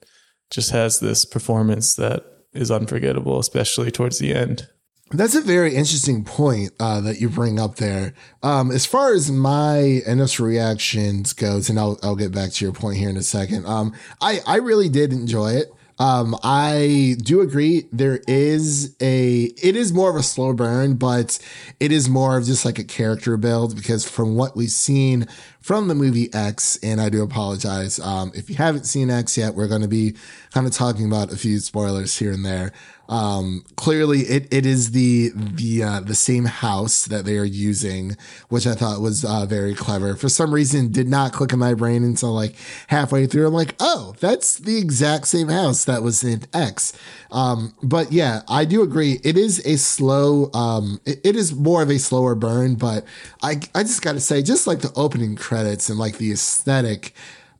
just 0.51 0.71
has 0.71 0.99
this 0.99 1.25
performance 1.25 1.95
that 1.95 2.23
is 2.53 2.69
unforgettable, 2.69 3.39
especially 3.39 3.91
towards 3.91 4.19
the 4.19 4.33
end. 4.33 4.67
That's 5.13 5.35
a 5.35 5.41
very 5.41 5.75
interesting 5.75 6.23
point 6.23 6.71
uh, 6.79 6.99
that 7.01 7.21
you 7.21 7.29
bring 7.29 7.59
up 7.59 7.75
there. 7.75 8.15
Um, 8.41 8.71
as 8.71 8.87
far 8.87 9.13
as 9.13 9.31
my 9.31 10.01
initial 10.07 10.47
reactions 10.47 11.33
goes, 11.33 11.69
and 11.69 11.79
I'll 11.79 11.99
I'll 12.01 12.15
get 12.15 12.31
back 12.31 12.51
to 12.53 12.65
your 12.65 12.73
point 12.73 12.97
here 12.97 13.09
in 13.09 13.17
a 13.17 13.23
second. 13.23 13.67
Um, 13.67 13.93
I 14.21 14.39
I 14.47 14.57
really 14.57 14.89
did 14.89 15.13
enjoy 15.13 15.51
it. 15.51 15.71
Um, 15.99 16.35
I 16.43 17.15
do 17.21 17.41
agree. 17.41 17.85
There 17.91 18.19
is 18.27 18.95
a, 18.99 19.43
it 19.61 19.75
is 19.75 19.93
more 19.93 20.09
of 20.09 20.15
a 20.15 20.23
slow 20.23 20.53
burn, 20.53 20.95
but 20.95 21.37
it 21.79 21.91
is 21.91 22.09
more 22.09 22.35
of 22.35 22.45
just 22.45 22.65
like 22.65 22.79
a 22.79 22.83
character 22.83 23.37
build 23.37 23.75
because 23.75 24.09
from 24.09 24.35
what 24.35 24.55
we've 24.55 24.71
seen 24.71 25.27
from 25.61 25.87
the 25.87 25.95
movie 25.95 26.33
X, 26.33 26.77
and 26.83 26.99
I 26.99 27.09
do 27.09 27.23
apologize. 27.23 27.99
Um, 27.99 28.31
if 28.35 28.49
you 28.49 28.55
haven't 28.55 28.85
seen 28.85 29.09
X 29.09 29.37
yet, 29.37 29.55
we're 29.55 29.67
going 29.67 29.81
to 29.81 29.87
be 29.87 30.15
kind 30.51 30.67
of 30.67 30.73
talking 30.73 31.05
about 31.05 31.31
a 31.31 31.37
few 31.37 31.59
spoilers 31.59 32.17
here 32.17 32.33
and 32.33 32.45
there. 32.45 32.73
Um, 33.09 33.65
clearly 33.75 34.21
it, 34.21 34.51
it 34.51 34.65
is 34.65 34.91
the, 34.91 35.31
the, 35.35 35.83
uh, 35.83 35.99
the 35.99 36.15
same 36.15 36.45
house 36.45 37.05
that 37.05 37.25
they 37.25 37.37
are 37.37 37.43
using, 37.43 38.15
which 38.49 38.65
I 38.65 38.73
thought 38.73 39.01
was, 39.01 39.25
uh, 39.25 39.45
very 39.45 39.75
clever. 39.75 40.15
For 40.15 40.29
some 40.29 40.53
reason, 40.53 40.91
did 40.91 41.07
not 41.07 41.33
click 41.33 41.51
in 41.51 41.59
my 41.59 41.73
brain 41.73 42.03
until 42.03 42.33
like 42.33 42.55
halfway 42.87 43.27
through. 43.27 43.45
I'm 43.45 43.53
like, 43.53 43.75
oh, 43.79 44.15
that's 44.19 44.57
the 44.57 44.77
exact 44.77 45.27
same 45.27 45.49
house 45.49 45.85
that 45.85 46.01
was 46.01 46.23
in 46.23 46.43
X. 46.53 46.93
Um, 47.29 47.73
but 47.83 48.11
yeah, 48.11 48.41
I 48.47 48.63
do 48.65 48.81
agree. 48.81 49.19
It 49.23 49.37
is 49.37 49.65
a 49.65 49.77
slow, 49.77 50.49
um, 50.53 51.01
it, 51.05 51.19
it 51.23 51.35
is 51.35 51.53
more 51.53 51.81
of 51.81 51.89
a 51.89 51.99
slower 51.99 52.35
burn, 52.35 52.75
but 52.75 53.05
I, 53.41 53.59
I 53.75 53.83
just 53.83 54.01
got 54.01 54.13
to 54.13 54.21
say, 54.21 54.41
just 54.41 54.65
like 54.65 54.79
the 54.79 54.93
opening 54.95 55.35
credits 55.35 55.89
and 55.89 55.99
like 55.99 56.17
the 56.17 56.31
aesthetic, 56.31 57.13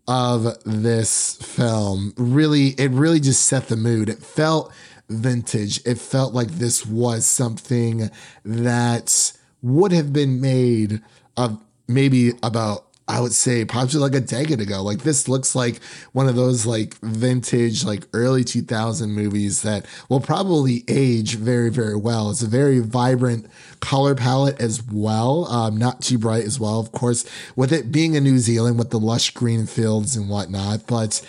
of 0.05 0.61
this 0.65 1.37
film 1.37 2.13
really 2.17 2.69
it 2.77 2.91
really 2.91 3.21
just 3.21 3.45
set 3.45 3.69
the 3.69 3.77
mood 3.77 4.09
it 4.09 4.19
felt 4.19 4.73
vintage 5.09 5.79
it 5.85 5.97
felt 5.97 6.33
like 6.33 6.47
this 6.47 6.85
was 6.85 7.25
something 7.25 8.09
that 8.43 9.33
would 9.61 9.91
have 9.91 10.11
been 10.11 10.41
made 10.41 11.01
of 11.37 11.59
maybe 11.87 12.33
about 12.41 12.85
I 13.07 13.19
would 13.19 13.33
say 13.33 13.65
probably 13.65 13.99
like 13.99 14.15
a 14.15 14.21
decade 14.21 14.61
ago. 14.61 14.81
Like 14.81 14.99
this 14.99 15.27
looks 15.27 15.55
like 15.55 15.83
one 16.13 16.29
of 16.29 16.35
those 16.35 16.65
like 16.65 16.95
vintage, 17.01 17.83
like 17.83 18.07
early 18.13 18.45
2000 18.45 19.11
movies 19.11 19.61
that 19.63 19.85
will 20.07 20.21
probably 20.21 20.85
age 20.87 21.35
very, 21.35 21.69
very 21.69 21.97
well. 21.97 22.31
It's 22.31 22.41
a 22.41 22.47
very 22.47 22.79
vibrant 22.79 23.47
color 23.81 24.15
palette 24.15 24.59
as 24.61 24.81
well. 24.89 25.45
Um, 25.47 25.77
not 25.77 26.01
too 26.01 26.17
bright 26.17 26.45
as 26.45 26.61
well, 26.61 26.79
of 26.79 26.93
course, 26.93 27.25
with 27.57 27.73
it 27.73 27.91
being 27.91 28.13
in 28.13 28.23
New 28.23 28.39
Zealand 28.39 28.79
with 28.79 28.89
the 28.89 28.99
lush 28.99 29.31
green 29.31 29.65
fields 29.65 30.15
and 30.15 30.29
whatnot. 30.29 30.87
But 30.87 31.21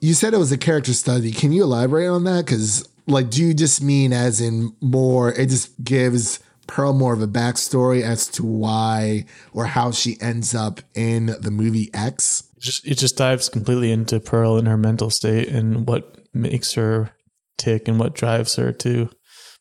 you 0.00 0.14
said 0.14 0.32
it 0.32 0.38
was 0.38 0.52
a 0.52 0.58
character 0.58 0.94
study. 0.94 1.32
Can 1.32 1.52
you 1.52 1.64
elaborate 1.64 2.08
on 2.08 2.24
that? 2.24 2.46
Cause 2.46 2.88
like, 3.10 3.30
do 3.30 3.44
you 3.44 3.54
just 3.54 3.82
mean 3.82 4.12
as 4.12 4.40
in 4.40 4.74
more, 4.80 5.32
it 5.32 5.48
just 5.48 5.82
gives 5.82 6.40
Pearl 6.70 6.92
more 6.92 7.12
of 7.12 7.20
a 7.20 7.26
backstory 7.26 8.02
as 8.02 8.28
to 8.28 8.44
why 8.44 9.24
or 9.52 9.66
how 9.66 9.90
she 9.90 10.16
ends 10.20 10.54
up 10.54 10.80
in 10.94 11.26
the 11.40 11.50
movie 11.50 11.90
X. 11.92 12.44
It 12.56 12.62
just 12.62 12.86
it 12.86 12.94
just 12.96 13.16
dives 13.16 13.48
completely 13.48 13.90
into 13.90 14.20
Pearl 14.20 14.56
and 14.56 14.68
her 14.68 14.76
mental 14.76 15.10
state 15.10 15.48
and 15.48 15.88
what 15.88 16.18
makes 16.32 16.74
her 16.74 17.10
tick 17.58 17.88
and 17.88 17.98
what 17.98 18.14
drives 18.14 18.54
her 18.54 18.72
to 18.72 19.10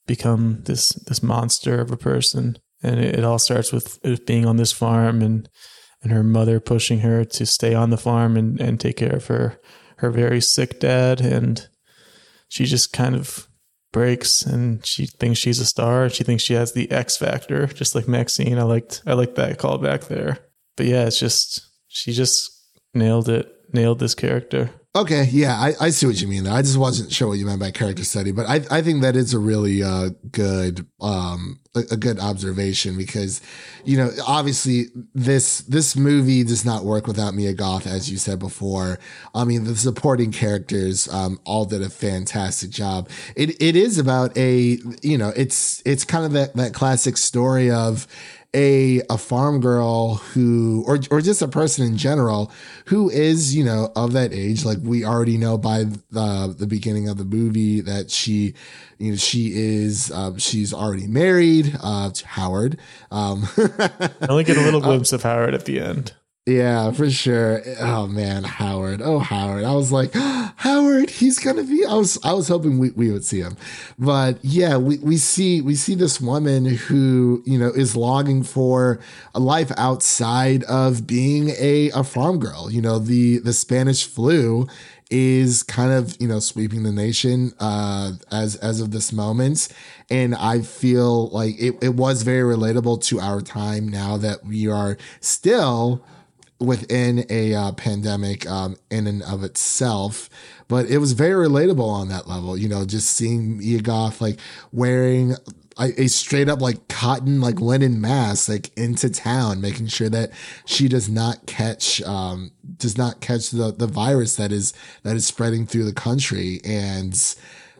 become 0.05 0.61
this 0.65 0.89
this 1.07 1.23
monster 1.23 1.81
of 1.81 1.91
a 1.91 1.97
person. 1.97 2.57
And 2.83 2.99
it, 2.99 3.15
it 3.15 3.23
all 3.23 3.39
starts 3.39 3.73
with 3.73 3.99
being 4.27 4.45
on 4.45 4.57
this 4.57 4.71
farm 4.71 5.23
and 5.23 5.49
and 6.03 6.11
her 6.11 6.23
mother 6.23 6.59
pushing 6.59 6.99
her 6.99 7.25
to 7.25 7.45
stay 7.45 7.73
on 7.73 7.89
the 7.89 7.97
farm 7.97 8.37
and, 8.37 8.61
and 8.61 8.79
take 8.79 8.97
care 8.97 9.15
of 9.15 9.25
her 9.27 9.59
her 9.97 10.11
very 10.11 10.41
sick 10.41 10.79
dad 10.79 11.21
and 11.21 11.67
she 12.49 12.65
just 12.65 12.91
kind 12.91 13.15
of 13.15 13.47
breaks 13.91 14.43
and 14.43 14.85
she 14.85 15.05
thinks 15.05 15.39
she's 15.39 15.59
a 15.59 15.65
star. 15.65 16.09
She 16.09 16.23
thinks 16.23 16.43
she 16.43 16.53
has 16.53 16.73
the 16.73 16.91
X 16.91 17.17
factor, 17.17 17.67
just 17.67 17.95
like 17.95 18.07
Maxine. 18.07 18.59
I 18.59 18.63
liked 18.63 19.01
I 19.05 19.13
liked 19.13 19.35
that 19.35 19.57
callback 19.57 20.07
there. 20.07 20.39
But 20.75 20.87
yeah, 20.87 21.05
it's 21.05 21.19
just 21.19 21.61
she 21.87 22.11
just 22.11 22.51
nailed 22.93 23.29
it, 23.29 23.51
nailed 23.73 23.99
this 23.99 24.15
character. 24.15 24.71
Okay, 24.95 25.25
yeah, 25.31 25.53
I, 25.55 25.73
I 25.79 25.89
see 25.91 26.07
what 26.07 26.19
you 26.19 26.27
mean. 26.27 26.47
I 26.47 26.63
just 26.63 26.77
wasn't 26.77 27.11
sure 27.11 27.27
what 27.27 27.37
you 27.37 27.45
meant 27.45 27.59
by 27.59 27.69
character 27.69 28.03
study, 28.03 28.31
but 28.31 28.47
I 28.47 28.61
I 28.71 28.81
think 28.81 29.03
that 29.03 29.15
is 29.15 29.35
a 29.35 29.39
really 29.39 29.83
uh, 29.83 30.09
good 30.31 30.87
um 30.99 31.59
a, 31.75 31.81
a, 31.91 31.97
good 31.97 32.19
observation 32.19 32.97
because 32.97 33.39
you 33.85 33.97
know 33.97 34.09
obviously 34.27 34.85
this 35.13 35.59
this 35.61 35.95
movie 35.95 36.43
does 36.43 36.65
not 36.65 36.85
work 36.85 37.05
without 37.05 37.35
Mia 37.35 37.53
Goth 37.53 37.85
as 37.85 38.09
you 38.09 38.17
said 38.17 38.39
before. 38.39 38.97
I 39.35 39.43
mean 39.43 39.65
the 39.65 39.75
supporting 39.75 40.31
characters 40.31 41.07
um 41.13 41.39
all 41.45 41.65
did 41.65 41.83
a 41.83 41.89
fantastic 41.89 42.71
job. 42.71 43.09
It 43.35 43.61
it 43.61 43.75
is 43.75 43.99
about 43.99 44.35
a 44.37 44.79
you 45.03 45.17
know 45.19 45.31
it's 45.35 45.83
it's 45.85 46.03
kind 46.03 46.25
of 46.25 46.31
that 46.31 46.55
that 46.55 46.73
classic 46.73 47.17
story 47.17 47.69
of 47.69 48.07
a 48.55 49.01
a 49.11 49.17
farm 49.17 49.61
girl 49.61 50.15
who 50.15 50.83
or 50.87 50.99
or 51.11 51.21
just 51.21 51.41
a 51.41 51.47
person 51.47 51.85
in 51.85 51.97
general 51.97 52.51
who 52.85 53.07
is 53.09 53.55
you 53.55 53.63
know 53.63 53.91
of 53.95 54.13
that 54.13 54.33
age 54.33 54.65
like 54.65 54.79
we 54.81 55.05
already 55.05 55.37
know 55.37 55.55
by 55.55 55.83
the 56.09 56.55
the 56.57 56.65
beginning 56.65 57.07
of 57.07 57.17
the 57.17 57.25
movie 57.25 57.79
that 57.79 58.09
she 58.09 58.55
you 58.97 59.11
know 59.11 59.17
she 59.17 59.51
is 59.53 60.11
uh, 60.11 60.35
she's 60.37 60.73
already 60.73 61.05
married 61.05 61.77
uh, 61.83 62.09
to 62.09 62.25
Howard 62.25 62.79
um 63.11 63.47
I 63.57 64.09
only 64.27 64.43
get 64.43 64.57
a 64.57 64.61
little 64.61 64.81
glimpse 64.81 65.13
of 65.13 65.21
Howard 65.21 65.53
at 65.53 65.65
the 65.65 65.79
end 65.79 66.13
yeah, 66.49 66.91
for 66.91 67.09
sure. 67.09 67.61
Oh 67.79 68.07
man, 68.07 68.43
Howard. 68.43 69.01
Oh 69.01 69.19
Howard. 69.19 69.63
I 69.63 69.73
was 69.73 69.91
like, 69.91 70.13
Howard, 70.15 71.09
he's 71.09 71.37
gonna 71.37 71.63
be 71.63 71.85
I 71.85 71.93
was 71.93 72.17
I 72.23 72.33
was 72.33 72.47
hoping 72.47 72.79
we, 72.79 72.89
we 72.91 73.11
would 73.11 73.23
see 73.23 73.39
him. 73.39 73.55
But 73.97 74.43
yeah, 74.43 74.77
we, 74.77 74.97
we 74.97 75.17
see 75.17 75.61
we 75.61 75.75
see 75.75 75.95
this 75.95 76.19
woman 76.19 76.65
who, 76.65 77.43
you 77.45 77.59
know, 77.59 77.69
is 77.69 77.95
longing 77.95 78.43
for 78.43 78.99
a 79.35 79.39
life 79.39 79.71
outside 79.77 80.63
of 80.63 81.05
being 81.05 81.49
a, 81.49 81.91
a 81.91 82.03
farm 82.03 82.39
girl. 82.39 82.71
You 82.71 82.81
know, 82.81 82.97
the 82.97 83.37
the 83.39 83.53
Spanish 83.53 84.07
flu 84.07 84.67
is 85.11 85.63
kind 85.63 85.91
of 85.91 86.15
you 86.19 86.27
know 86.27 86.39
sweeping 86.39 86.83
the 86.83 86.91
nation 86.91 87.51
uh 87.59 88.11
as 88.31 88.55
as 88.57 88.79
of 88.79 88.91
this 88.91 89.11
moment 89.11 89.67
and 90.11 90.35
i 90.35 90.61
feel 90.61 91.29
like 91.29 91.55
it, 91.57 91.75
it 91.81 91.95
was 91.95 92.21
very 92.21 92.43
relatable 92.55 93.01
to 93.03 93.19
our 93.19 93.41
time 93.41 93.87
now 93.87 94.17
that 94.17 94.45
we 94.45 94.67
are 94.67 94.97
still 95.19 96.03
within 96.59 97.25
a 97.29 97.53
uh, 97.53 97.71
pandemic 97.73 98.47
um, 98.49 98.75
in 98.91 99.07
and 99.07 99.23
of 99.23 99.43
itself. 99.43 100.29
But 100.67 100.87
it 100.87 100.99
was 100.99 101.13
very 101.13 101.47
relatable 101.47 101.89
on 101.89 102.09
that 102.09 102.27
level, 102.27 102.57
you 102.57 102.69
know, 102.69 102.85
just 102.85 103.09
seeing 103.09 103.59
Goth 103.79 104.21
like 104.21 104.39
wearing 104.71 105.35
a, 105.79 106.03
a, 106.03 106.07
straight 106.07 106.49
up 106.49 106.61
like 106.61 106.87
cotton 106.89 107.41
like 107.41 107.59
linen 107.61 108.01
mask 108.01 108.49
like 108.49 108.77
into 108.77 109.09
town, 109.09 109.61
making 109.61 109.87
sure 109.87 110.09
that 110.09 110.31
she 110.65 110.87
does 110.87 111.09
not 111.09 111.45
catch 111.47 112.01
um, 112.03 112.51
does 112.77 112.97
not 112.97 113.21
catch 113.21 113.49
the 113.51 113.71
the 113.71 113.87
virus 113.87 114.35
that 114.35 114.51
is 114.51 114.73
that 115.03 115.15
is 115.15 115.25
spreading 115.25 115.65
through 115.65 115.85
the 115.85 115.93
country 115.93 116.59
and 116.63 117.35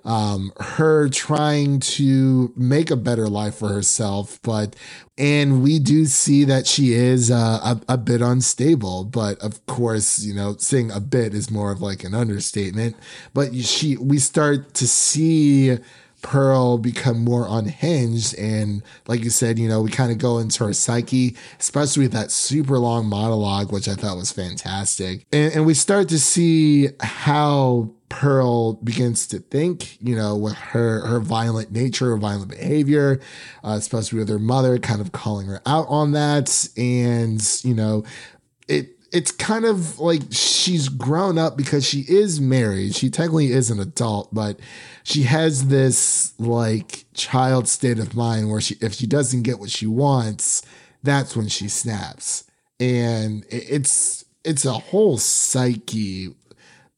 um, 0.10 0.52
her 0.60 1.08
trying 1.08 1.80
to 1.82 2.52
make 2.58 2.90
a 2.90 2.96
better 2.96 3.30
life 3.30 3.56
for 3.58 3.70
herself, 3.70 4.40
but 4.42 4.76
and 5.20 5.62
we 5.62 5.78
do 5.78 6.06
see 6.06 6.46
that 6.46 6.66
she 6.66 6.94
is 6.94 7.30
uh, 7.30 7.76
a, 7.88 7.94
a 7.94 7.98
bit 7.98 8.22
unstable. 8.22 9.04
But 9.04 9.38
of 9.40 9.64
course, 9.68 10.24
you 10.24 10.34
know, 10.34 10.56
saying 10.58 10.90
a 10.92 11.00
bit 11.00 11.36
is 11.36 11.52
more 11.52 11.72
of 11.72 11.82
like 11.82 12.04
an 12.04 12.16
understatement. 12.16 12.96
But 13.36 13.54
she, 13.56 13.98
we 13.98 14.18
start 14.18 14.74
to 14.76 14.88
see 14.88 15.78
Pearl 16.22 16.78
become 16.78 17.24
more 17.24 17.46
unhinged. 17.50 18.36
And 18.36 18.84
like 19.08 19.24
you 19.24 19.30
said, 19.30 19.58
you 19.58 19.68
know, 19.68 19.82
we 19.82 19.90
kind 19.90 20.12
of 20.12 20.18
go 20.18 20.38
into 20.38 20.66
her 20.66 20.74
psyche, 20.74 21.36
especially 21.60 22.04
with 22.04 22.14
that 22.14 22.32
super 22.32 22.78
long 22.78 23.08
monologue, 23.08 23.72
which 23.72 23.88
I 23.88 23.96
thought 23.96 24.18
was 24.18 24.32
fantastic. 24.32 25.26
And, 25.32 25.54
and 25.54 25.66
we 25.66 25.74
start 25.74 26.10
to 26.10 26.20
see 26.20 26.90
how 27.00 27.92
Pearl 28.10 28.74
begins 28.74 29.28
to 29.28 29.40
think, 29.40 30.02
you 30.02 30.16
know, 30.16 30.36
with 30.36 30.56
her 30.56 31.06
her 31.06 31.20
violent 31.20 31.72
nature, 31.72 32.16
violent 32.18 32.50
behavior, 32.50 33.22
uh, 33.64 33.76
especially 33.78 34.20
with 34.20 34.30
her 34.30 34.40
mother, 34.40 34.80
kind 34.80 35.00
of 35.00 35.12
calling 35.12 35.48
her 35.48 35.62
out 35.66 35.86
on 35.90 36.12
that, 36.14 36.68
and 36.76 37.62
you 37.64 37.76
know, 37.76 38.04
it 38.68 38.99
it's 39.12 39.32
kind 39.32 39.66
of 39.66 40.00
like 40.00 40.22
she's 40.32 40.90
grown 40.90 41.38
up 41.38 41.58
because 41.58 41.86
she 41.86 42.02
is 42.08 42.40
married. 42.40 42.96
She 42.96 43.10
technically 43.10 43.52
is 43.52 43.72
an 43.72 43.80
adult, 43.80 44.34
but 44.34 44.60
she 45.04 45.24
has 45.24 45.68
this 45.68 46.34
like 46.40 47.06
child 47.14 47.68
state 47.68 48.00
of 48.00 48.16
mind 48.16 48.50
where 48.50 48.62
she 48.62 48.76
if 48.82 48.94
she 48.94 49.08
doesn't 49.08 49.44
get 49.44 49.60
what 49.60 49.70
she 49.70 49.88
wants, 49.88 50.62
that's 51.04 51.36
when 51.36 51.48
she 51.48 51.68
snaps, 51.68 52.46
and 52.80 53.46
it's 53.50 54.26
it's 54.44 54.66
a 54.66 54.74
whole 54.74 55.18
psyche 55.18 56.34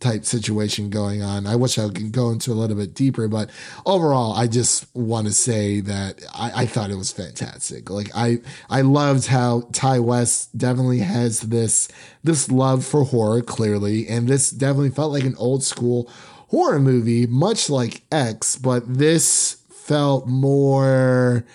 type 0.01 0.25
situation 0.25 0.89
going 0.89 1.21
on. 1.21 1.47
I 1.47 1.55
wish 1.55 1.77
I 1.77 1.87
could 1.87 2.11
go 2.11 2.31
into 2.31 2.51
a 2.51 2.55
little 2.55 2.75
bit 2.75 2.93
deeper, 2.93 3.27
but 3.27 3.49
overall, 3.85 4.33
I 4.33 4.47
just 4.47 4.93
want 4.95 5.27
to 5.27 5.33
say 5.33 5.79
that 5.81 6.21
I, 6.33 6.63
I, 6.63 6.65
thought 6.65 6.89
it 6.89 6.97
was 6.97 7.11
fantastic. 7.11 7.89
Like 7.89 8.09
I, 8.15 8.39
I 8.69 8.81
loved 8.81 9.27
how 9.27 9.61
Ti 9.71 9.99
West 9.99 10.57
definitely 10.57 10.99
has 10.99 11.41
this, 11.41 11.87
this 12.23 12.51
love 12.51 12.83
for 12.83 13.03
horror 13.03 13.41
clearly. 13.41 14.07
And 14.07 14.27
this 14.27 14.49
definitely 14.49 14.89
felt 14.89 15.13
like 15.13 15.23
an 15.23 15.35
old 15.37 15.63
school 15.63 16.09
horror 16.47 16.79
movie, 16.79 17.27
much 17.27 17.69
like 17.69 18.01
X, 18.11 18.57
but 18.57 18.83
this 18.91 19.61
felt 19.69 20.27
more, 20.27 21.45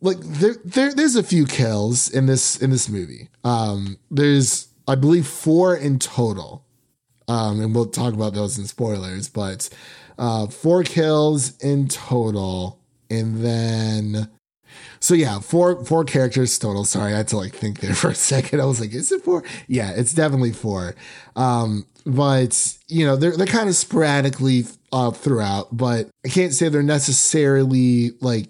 like 0.00 0.18
there, 0.20 0.54
there 0.64 0.94
there's 0.94 1.16
a 1.16 1.22
few 1.22 1.44
kills 1.44 2.08
in 2.08 2.26
this 2.26 2.56
in 2.56 2.70
this 2.70 2.88
movie. 2.88 3.28
Um, 3.42 3.98
there's 4.10 4.68
I 4.86 4.94
believe 4.94 5.26
four 5.26 5.74
in 5.76 5.98
total 5.98 6.64
um, 7.28 7.60
and 7.60 7.74
we'll 7.74 7.86
talk 7.86 8.14
about 8.14 8.34
those 8.34 8.58
in 8.58 8.66
spoilers, 8.66 9.28
but 9.28 9.68
uh, 10.18 10.46
four 10.48 10.82
kills 10.82 11.56
in 11.58 11.88
total. 11.88 12.80
And 13.10 13.44
then, 13.44 14.28
so 15.00 15.14
yeah, 15.14 15.38
four 15.38 15.84
four 15.84 16.04
characters 16.04 16.58
total. 16.58 16.84
Sorry, 16.84 17.12
I 17.12 17.18
had 17.18 17.28
to 17.28 17.36
like 17.36 17.54
think 17.54 17.80
there 17.80 17.94
for 17.94 18.10
a 18.10 18.14
second. 18.14 18.60
I 18.60 18.64
was 18.64 18.80
like, 18.80 18.94
is 18.94 19.12
it 19.12 19.22
four? 19.22 19.44
Yeah, 19.66 19.92
it's 19.94 20.12
definitely 20.12 20.52
four. 20.52 20.94
Um, 21.36 21.86
but 22.04 22.76
you 22.88 23.06
know, 23.06 23.16
they're 23.16 23.36
they're 23.36 23.46
kind 23.46 23.68
of 23.68 23.76
sporadically 23.76 24.64
uh, 24.92 25.10
throughout. 25.10 25.76
But 25.76 26.08
I 26.24 26.28
can't 26.28 26.54
say 26.54 26.68
they're 26.68 26.82
necessarily 26.82 28.12
like 28.20 28.48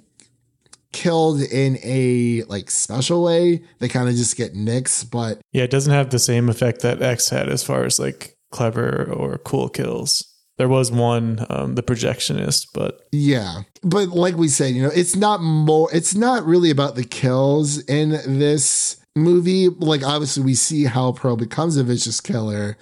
killed 0.92 1.42
in 1.42 1.78
a 1.82 2.44
like 2.44 2.70
special 2.70 3.22
way. 3.22 3.62
They 3.78 3.88
kind 3.88 4.08
of 4.08 4.14
just 4.14 4.36
get 4.36 4.54
nicks, 4.54 5.04
but 5.04 5.40
yeah, 5.52 5.64
it 5.64 5.70
doesn't 5.70 5.92
have 5.92 6.10
the 6.10 6.18
same 6.18 6.48
effect 6.48 6.80
that 6.82 7.02
X 7.02 7.28
had 7.28 7.48
as 7.48 7.62
far 7.62 7.84
as 7.84 7.98
like 7.98 8.37
clever 8.50 9.10
or 9.12 9.38
cool 9.38 9.68
kills. 9.68 10.24
There 10.56 10.68
was 10.68 10.90
one, 10.90 11.46
um, 11.50 11.76
the 11.76 11.84
projectionist, 11.84 12.66
but 12.74 13.06
yeah, 13.12 13.62
but 13.82 14.08
like 14.08 14.36
we 14.36 14.48
said, 14.48 14.74
you 14.74 14.82
know, 14.82 14.90
it's 14.92 15.14
not 15.14 15.40
more. 15.40 15.88
It's 15.92 16.16
not 16.16 16.44
really 16.44 16.70
about 16.70 16.96
the 16.96 17.04
kills 17.04 17.78
in 17.84 18.10
this 18.38 18.96
movie. 19.14 19.68
Like 19.68 20.02
obviously, 20.02 20.42
we 20.42 20.54
see 20.54 20.84
how 20.84 21.12
Pearl 21.12 21.36
becomes 21.36 21.76
a 21.76 21.84
vicious 21.84 22.20
killer, 22.20 22.76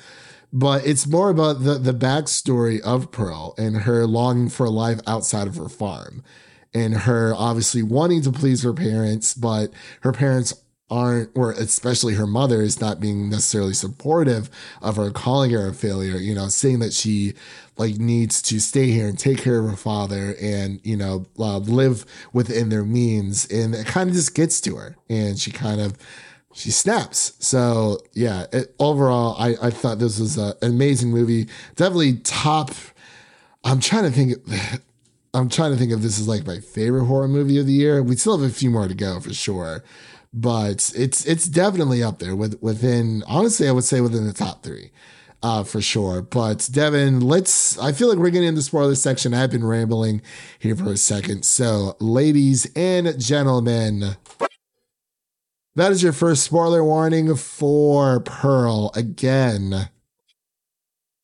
but 0.55 0.87
it's 0.87 1.07
more 1.07 1.29
about 1.29 1.65
the 1.65 1.75
the 1.75 1.93
backstory 1.93 2.81
of 2.81 3.13
Pearl 3.13 3.55
and 3.59 3.83
her 3.83 4.07
longing 4.07 4.49
for 4.49 4.65
a 4.65 4.71
life 4.71 5.01
outside 5.07 5.47
of 5.47 5.57
her 5.57 5.69
farm, 5.69 6.25
and 6.73 6.95
her 6.95 7.35
obviously 7.37 7.83
wanting 7.83 8.23
to 8.23 8.33
please 8.33 8.63
her 8.63 8.73
parents, 8.73 9.35
but 9.35 9.71
her 10.01 10.13
parents 10.13 10.55
aren't, 10.91 11.31
or 11.37 11.53
especially 11.53 12.15
her 12.15 12.27
mother 12.27 12.63
is 12.63 12.81
not 12.81 13.01
being 13.01 13.29
necessarily 13.29 13.73
supportive 13.73 14.49
of 14.81 14.97
her, 14.97 15.11
calling 15.11 15.51
her 15.51 15.69
a 15.69 15.75
failure, 15.75 16.17
you 16.17 16.35
know, 16.35 16.49
saying 16.49 16.79
that 16.79 16.93
she 16.93 17.35
like 17.77 17.97
needs 17.97 18.41
to 18.41 18.61
stay 18.61 18.87
here 18.87 19.09
and 19.09 19.19
take 19.19 19.39
care 19.39 19.59
of 19.59 19.69
her 19.69 19.77
father 19.77 20.37
and, 20.41 20.81
you 20.85 20.97
know, 20.97 21.27
uh, 21.39 21.59
live 21.59 22.07
within 22.33 22.69
their 22.69 22.85
means. 22.85 23.51
And 23.51 23.75
it 23.75 23.87
kind 23.87 24.09
of 24.09 24.15
just 24.17 24.35
gets 24.35 24.61
to 24.63 24.77
her 24.77 24.97
and 25.09 25.39
she 25.39 25.51
kind 25.51 25.81
of, 25.81 25.99
she 26.55 26.71
snaps. 26.71 27.33
So 27.41 27.99
yeah, 28.13 28.47
it, 28.53 28.75
overall, 28.79 29.37
I, 29.39 29.57
I 29.61 29.71
thought 29.71 29.99
this 29.99 30.21
was 30.21 30.39
a, 30.39 30.55
an 30.63 30.71
amazing 30.71 31.11
movie. 31.11 31.49
Definitely 31.75 32.15
top. 32.19 32.71
I'm 33.65 33.81
trying 33.81 34.05
to 34.05 34.11
think. 34.11 34.35
I'm 35.35 35.51
trying 35.51 35.71
to 35.73 35.77
think 35.77 35.93
if 35.93 36.01
this 36.01 36.19
is 36.19 36.27
like 36.27 36.47
my 36.47 36.61
favorite 36.61 37.05
horror 37.05 37.29
movie 37.29 37.59
of 37.59 37.67
the 37.67 37.73
year. 37.73 38.03
We 38.03 38.17
still 38.17 38.39
have 38.39 38.51
a 38.51 38.55
few 38.55 38.71
more 38.71 38.89
to 38.89 38.95
go 38.95 39.21
for 39.21 39.35
sure 39.35 39.85
but 40.37 40.93
it's 40.97 41.25
it's 41.27 41.47
definitely 41.49 42.03
up 42.03 42.21
there 42.21 42.37
with 42.37 42.63
within 42.63 43.25
honestly 43.27 43.69
I 43.69 43.73
would 43.73 43.85
say 43.85 44.01
within 44.03 44.27
the 44.27 44.35
top 44.35 44.63
three. 44.63 44.93
uh, 45.43 45.65
for 45.65 45.81
sure. 45.81 46.23
But 46.23 46.69
Devin, 46.73 47.21
let's. 47.21 47.79
I 47.79 47.93
feel 47.93 48.09
like 48.09 48.19
we're 48.19 48.31
getting 48.31 48.49
into 48.49 48.61
the 48.61 48.65
spoiler 48.65 48.95
section. 48.95 49.35
I've 49.35 49.51
been 49.51 49.65
rambling 49.67 50.23
here 50.59 50.77
for 50.77 50.93
a 50.93 50.97
second. 50.97 51.45
So, 51.45 51.97
ladies 52.01 52.71
and 52.75 53.19
gentlemen, 53.21 54.17
that 55.77 55.93
is 55.93 56.03
your 56.03 56.13
first 56.13 56.43
spoiler 56.45 56.83
warning 56.85 57.37
for 57.37 58.21
Pearl 58.21 58.91
again. 58.95 59.91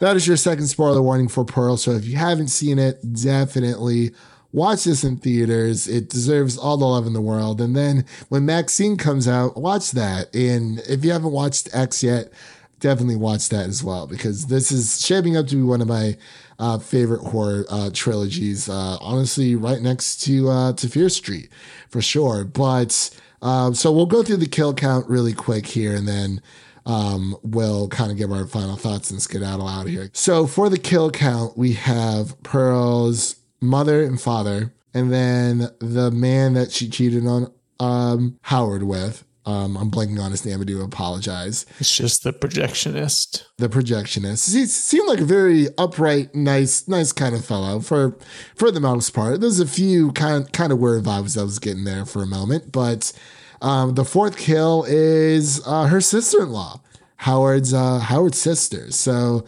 That 0.00 0.16
is 0.16 0.26
your 0.26 0.36
second 0.36 0.66
spoiler 0.66 1.00
warning 1.02 1.28
for 1.28 1.44
Pearl. 1.44 1.76
So 1.76 1.92
if 1.92 2.04
you 2.04 2.16
haven't 2.16 2.48
seen 2.48 2.78
it, 2.78 3.00
definitely 3.12 4.12
watch 4.52 4.84
this 4.84 5.04
in 5.04 5.16
theaters. 5.16 5.88
It 5.88 6.08
deserves 6.08 6.58
all 6.58 6.76
the 6.76 6.86
love 6.86 7.06
in 7.06 7.12
the 7.12 7.20
world. 7.20 7.60
And 7.60 7.74
then 7.74 8.04
when 8.28 8.46
Maxine 8.46 8.96
comes 8.96 9.26
out, 9.26 9.56
watch 9.56 9.92
that. 9.92 10.34
And 10.34 10.80
if 10.80 11.04
you 11.04 11.12
haven't 11.12 11.32
watched 11.32 11.74
X 11.74 12.02
yet, 12.02 12.32
definitely 12.80 13.16
watch 13.16 13.48
that 13.48 13.68
as 13.68 13.82
well 13.82 14.06
because 14.06 14.46
this 14.46 14.72
is 14.72 15.04
shaping 15.04 15.36
up 15.36 15.46
to 15.46 15.56
be 15.56 15.62
one 15.62 15.80
of 15.80 15.88
my 15.88 16.16
uh, 16.58 16.78
favorite 16.78 17.22
horror 17.22 17.64
uh, 17.70 17.90
trilogies. 17.92 18.68
Uh, 18.68 18.98
honestly, 19.00 19.56
right 19.56 19.80
next 19.80 20.22
to 20.22 20.48
uh, 20.50 20.72
to 20.74 20.88
Fear 20.88 21.08
Street 21.08 21.48
for 21.88 22.02
sure. 22.02 22.44
But 22.44 23.10
um, 23.40 23.74
so 23.74 23.90
we'll 23.90 24.06
go 24.06 24.22
through 24.22 24.36
the 24.36 24.46
kill 24.46 24.74
count 24.74 25.08
really 25.08 25.32
quick 25.32 25.66
here, 25.66 25.94
and 25.94 26.06
then 26.06 26.42
um, 26.84 27.36
we'll 27.42 27.88
kind 27.88 28.10
of 28.10 28.18
give 28.18 28.32
our 28.32 28.46
final 28.46 28.76
thoughts 28.76 29.10
and 29.10 29.22
skedaddle 29.22 29.66
out 29.66 29.86
of 29.86 29.92
here. 29.92 30.10
So 30.12 30.46
for 30.46 30.68
the 30.68 30.78
kill 30.78 31.10
count, 31.10 31.56
we 31.56 31.72
have 31.72 32.40
Pearl's 32.42 33.36
mother 33.62 34.02
and 34.02 34.20
father, 34.20 34.74
and 34.92 35.12
then 35.12 35.70
the 35.78 36.10
man 36.10 36.52
that 36.54 36.72
she 36.72 36.88
cheated 36.88 37.26
on 37.26 37.52
um, 37.80 38.38
Howard 38.42 38.82
with. 38.82 39.24
Um, 39.44 39.76
I'm 39.76 39.90
blanking 39.90 40.20
on 40.20 40.30
his 40.30 40.46
name. 40.46 40.60
I 40.60 40.64
do 40.64 40.82
apologize. 40.82 41.66
It's 41.80 41.96
just 41.96 42.22
the 42.22 42.32
projectionist. 42.32 43.44
The 43.58 43.68
projectionist. 43.68 44.54
He 44.54 44.66
seemed 44.66 45.08
like 45.08 45.18
a 45.18 45.24
very 45.24 45.66
upright, 45.76 46.32
nice, 46.32 46.86
nice 46.86 47.10
kind 47.10 47.34
of 47.34 47.44
fellow 47.44 47.80
for 47.80 48.16
for 48.54 48.70
the 48.70 48.78
most 48.78 49.10
part. 49.10 49.40
There's 49.40 49.58
a 49.58 49.66
few 49.66 50.12
kind 50.12 50.52
kind 50.52 50.70
of 50.70 50.78
weird 50.78 51.02
vibes 51.02 51.36
I 51.36 51.42
was 51.42 51.58
getting 51.58 51.82
there 51.82 52.04
for 52.04 52.22
a 52.22 52.26
moment, 52.26 52.70
but 52.70 53.12
um, 53.62 53.94
the 53.94 54.04
fourth 54.04 54.36
kill 54.36 54.84
is 54.86 55.60
uh, 55.66 55.86
her 55.86 56.00
sister-in-law, 56.00 56.80
Howard's 57.16 57.74
uh, 57.74 57.98
Howard's 57.98 58.38
sister. 58.38 58.92
So, 58.92 59.44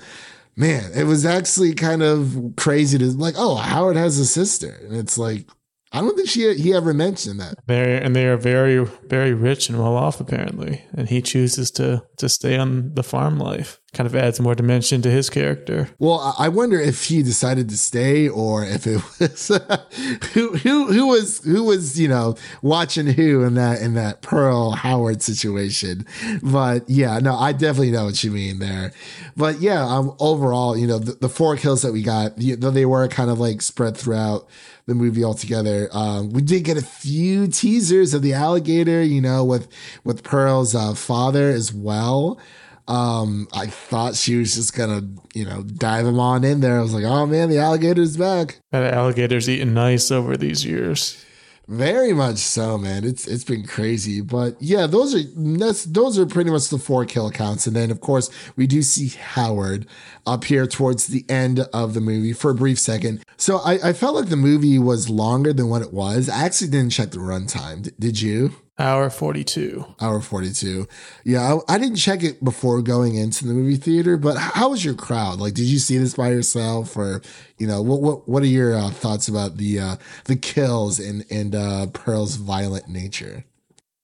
man, 0.57 0.93
it 0.95 1.05
was 1.05 1.25
actually 1.25 1.75
kind 1.75 2.03
of 2.03 2.55
crazy 2.57 2.99
to 2.99 3.07
like, 3.12 3.35
oh, 3.37 3.57
Howard 3.57 3.97
has 3.97 4.19
a 4.19 4.27
sister, 4.27 4.81
and 4.85 4.97
it's 4.97 5.19
like, 5.19 5.49
I 5.93 6.01
don't 6.01 6.17
think 6.17 6.29
she 6.29 6.53
he 6.55 6.75
ever 6.75 6.93
mentioned 6.93 7.38
that. 7.40 7.55
They 7.67 8.01
and 8.01 8.17
they 8.17 8.27
are 8.27 8.37
very 8.37 8.85
very 8.85 9.33
rich 9.33 9.69
and 9.69 9.79
well 9.79 9.97
off 9.97 10.21
apparently, 10.21 10.85
and 10.93 11.09
he 11.09 11.23
chooses 11.23 11.71
to 11.73 12.05
to 12.19 12.29
stay 12.29 12.57
on 12.59 12.95
the 12.95 13.05
farm 13.05 13.38
life. 13.38 13.81
Kind 13.95 14.07
of 14.09 14.17
adds 14.17 14.41
more 14.41 14.55
dimension 14.55 15.03
to 15.03 15.11
his 15.11 15.31
character. 15.31 15.89
Well, 16.01 16.35
I 16.37 16.49
wonder 16.49 16.81
if 16.81 17.05
he 17.05 17.23
decided 17.23 17.69
to 17.69 17.77
stay 17.77 18.29
or 18.29 18.65
if 18.65 18.87
it 18.87 19.01
was 19.21 19.49
who 20.33 20.57
who 20.57 20.93
who 20.93 21.07
was 21.07 21.45
who 21.45 21.63
was 21.63 21.99
you 21.99 22.09
know 22.09 22.35
watching 22.61 23.07
who 23.07 23.45
in 23.45 23.55
that 23.55 23.81
in 23.81 23.95
that 23.95 24.21
Pearl 24.21 24.73
Howard 24.73 25.23
situation. 25.23 26.07
But 26.43 26.91
yeah, 26.91 27.19
no, 27.21 27.37
I 27.37 27.53
definitely 27.53 27.93
know 27.93 28.07
what 28.07 28.23
you 28.25 28.33
mean 28.33 28.59
there. 28.59 28.93
But 29.37 29.61
yeah, 29.61 29.87
um, 29.87 30.17
overall, 30.19 30.77
you 30.77 30.87
know, 30.87 30.99
the, 30.99 31.13
the 31.13 31.29
four 31.29 31.57
kills 31.57 31.83
that 31.83 31.93
we 31.93 32.03
got, 32.03 32.33
though 32.37 32.71
they 32.71 32.87
were 32.87 33.07
kind 33.09 33.31
of 33.31 33.39
like 33.39 33.63
spread 33.63 33.97
throughout 33.97 34.49
the 34.87 34.95
movie 34.95 35.25
altogether. 35.25 35.89
Um, 35.93 36.31
we 36.31 36.43
did 36.43 36.65
get 36.65 36.77
a 36.77 36.83
few 36.83 37.47
teasers 37.47 38.13
of 38.13 38.23
the 38.23 38.35
alligator, 38.35 39.03
you 39.03 39.21
know, 39.21 39.45
with 39.45 39.69
with 40.05 40.23
Pearl's 40.23 40.75
uh, 40.75 40.95
father 40.95 41.51
as 41.51 41.73
well. 41.73 42.39
Um, 42.87 43.49
I 43.53 43.66
thought 43.66 44.14
she 44.14 44.37
was 44.37 44.55
just 44.55 44.77
gonna, 44.77 45.03
you 45.35 45.44
know, 45.44 45.62
dive 45.62 46.07
him 46.07 46.20
on 46.20 46.44
in 46.44 46.61
there. 46.61 46.79
I 46.79 46.83
was 46.83 46.94
like, 46.94 47.05
oh 47.05 47.27
man, 47.27 47.49
the 47.49 47.59
alligator's 47.59 48.16
back. 48.16 48.61
That 48.73 48.92
alligator's 48.92 49.49
eaten 49.49 49.75
nice 49.75 50.11
over 50.11 50.37
these 50.37 50.64
years. 50.64 51.25
Very 51.66 52.12
much 52.12 52.37
so, 52.37 52.77
man. 52.77 53.05
It's 53.05 53.27
it's 53.27 53.44
been 53.44 53.66
crazy, 53.66 54.20
but 54.20 54.61
yeah, 54.61 54.87
those 54.87 55.14
are 55.14 55.23
that's 55.35 55.85
those 55.85 56.18
are 56.18 56.27
pretty 56.27 56.51
much 56.51 56.68
the 56.68 56.79
four 56.79 57.07
kill 57.07 57.31
counts, 57.31 57.66
and 57.66 57.75
then 57.75 57.90
of 57.90 58.03
course 58.03 58.29
we 58.55 58.66
do 58.66 58.83
see 58.83 59.09
Howard 59.09 59.87
up 60.27 60.44
here 60.44 60.66
towards 60.66 61.07
the 61.07 61.25
end 61.27 61.61
of 61.73 61.94
the 61.94 62.03
movie 62.03 62.35
for 62.35 62.51
a 62.51 62.55
brief 62.55 62.79
second. 62.79 63.25
So 63.38 63.61
I, 63.64 63.88
I 63.88 63.92
felt 63.94 64.14
like 64.14 64.29
the 64.29 64.37
movie 64.37 64.79
was 64.79 65.09
longer 65.09 65.55
than 65.55 65.70
what 65.70 65.81
it 65.81 65.94
was. 65.94 66.29
I 66.29 66.44
actually 66.44 66.68
didn't 66.68 66.92
check 66.92 67.12
the 67.12 67.18
runtime. 67.18 67.85
D- 67.85 67.92
did 67.99 68.20
you? 68.20 68.55
Hour 68.77 69.09
42. 69.09 69.85
Hour 70.01 70.21
42. 70.21 70.89
Yeah, 71.25 71.59
I, 71.69 71.75
I, 71.75 71.79
didn't 71.79 71.97
check 71.97 72.25
it 72.25 72.43
before 72.43 72.83
going 72.83 73.15
into 73.15 73.47
the 73.47 73.55
movie 73.55 73.77
theater, 73.77 74.17
but 74.17 74.37
how 74.37 74.71
was 74.71 74.85
your 74.85 74.95
crowd? 74.95 75.39
Like, 75.39 75.55
did 75.55 75.67
you 75.67 75.79
see 75.79 75.97
this 75.97 76.15
by 76.15 76.31
yourself 76.31 76.97
or, 76.97 77.23
you 77.57 77.69
know, 77.69 77.81
what, 77.83 78.03
what, 78.03 78.29
what 78.29 78.43
are 78.43 78.47
your 78.47 78.77
uh, 78.77 78.91
thoughts 78.91 79.29
about 79.29 79.59
the, 79.59 79.79
uh, 79.79 79.97
the 80.25 80.35
kills 80.35 80.99
and, 80.99 81.25
and, 81.31 81.55
uh, 81.55 81.87
Pearl's 81.93 82.35
violent 82.35 82.89
nature? 82.89 83.45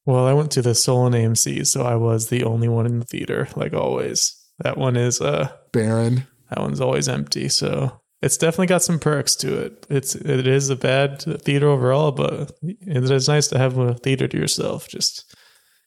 Well, 0.05 0.25
I 0.25 0.33
went 0.33 0.51
to 0.51 0.61
the 0.61 0.73
Solon 0.73 1.13
AMC, 1.13 1.67
so 1.67 1.83
I 1.83 1.95
was 1.95 2.29
the 2.29 2.45
only 2.45 2.69
one 2.69 2.85
in 2.85 2.99
the 2.99 3.05
theater, 3.05 3.49
like 3.57 3.73
always. 3.73 4.37
That 4.59 4.77
one 4.77 4.95
is, 4.95 5.19
uh, 5.19 5.51
barren. 5.73 6.27
That 6.49 6.59
one's 6.59 6.81
always 6.81 7.09
empty. 7.09 7.49
So 7.49 8.00
it's 8.21 8.37
definitely 8.37 8.67
got 8.67 8.83
some 8.83 8.99
perks 8.99 9.35
to 9.37 9.57
it. 9.57 9.85
It's 9.89 10.15
it 10.15 10.45
is 10.45 10.69
a 10.69 10.75
bad 10.75 11.21
theater 11.41 11.67
overall, 11.67 12.11
but 12.11 12.51
it 12.61 13.11
is 13.11 13.27
nice 13.27 13.47
to 13.47 13.57
have 13.57 13.77
a 13.77 13.95
theater 13.95 14.27
to 14.27 14.37
yourself. 14.37 14.87
Just 14.87 15.35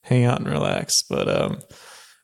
hang 0.02 0.24
out 0.24 0.40
and 0.40 0.48
relax. 0.48 1.02
But 1.02 1.28
um, 1.28 1.60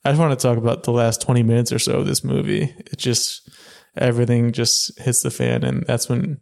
I 0.05 0.11
just 0.11 0.21
want 0.21 0.39
to 0.39 0.43
talk 0.43 0.59
about 0.59 0.83
the 0.83 0.93
last 0.93 1.23
twenty 1.23 1.43
minutes 1.43 1.73
or 1.73 1.79
so 1.79 1.99
of 2.01 2.07
this 2.07 2.25
movie. 2.25 2.75
It 2.79 2.99
just 2.99 3.49
everything 3.97 4.53
just 4.53 4.99
hits 4.99 5.23
the 5.23 5.31
fan, 5.31 5.63
and 5.63 5.85
that's 5.87 6.09
when 6.09 6.41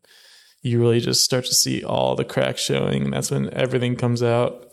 you 0.63 0.81
really 0.81 1.01
just 1.01 1.23
start 1.23 1.45
to 1.45 1.55
see 1.55 1.85
all 1.85 2.17
the 2.17 2.25
cracks 2.25 2.63
showing. 2.63 3.05
And 3.05 3.13
that's 3.13 3.31
when 3.31 3.53
everything 3.53 3.97
comes 3.97 4.23
out. 4.23 4.65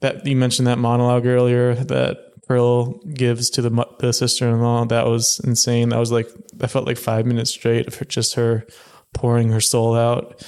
That 0.00 0.26
you 0.26 0.36
mentioned 0.36 0.66
that 0.66 0.78
monologue 0.78 1.26
earlier 1.26 1.74
that 1.74 2.31
Pearl 2.52 3.00
gives 3.14 3.48
to 3.48 3.62
the 3.62 3.86
the 4.00 4.12
sister 4.12 4.46
in 4.46 4.60
law. 4.60 4.84
That 4.84 5.06
was 5.06 5.40
insane. 5.42 5.88
That 5.88 5.98
was 5.98 6.12
like 6.12 6.28
I 6.60 6.66
felt 6.66 6.86
like 6.86 6.98
five 6.98 7.24
minutes 7.24 7.50
straight 7.50 7.86
of 7.86 8.06
just 8.08 8.34
her 8.34 8.66
pouring 9.14 9.48
her 9.52 9.60
soul 9.60 9.96
out, 9.96 10.44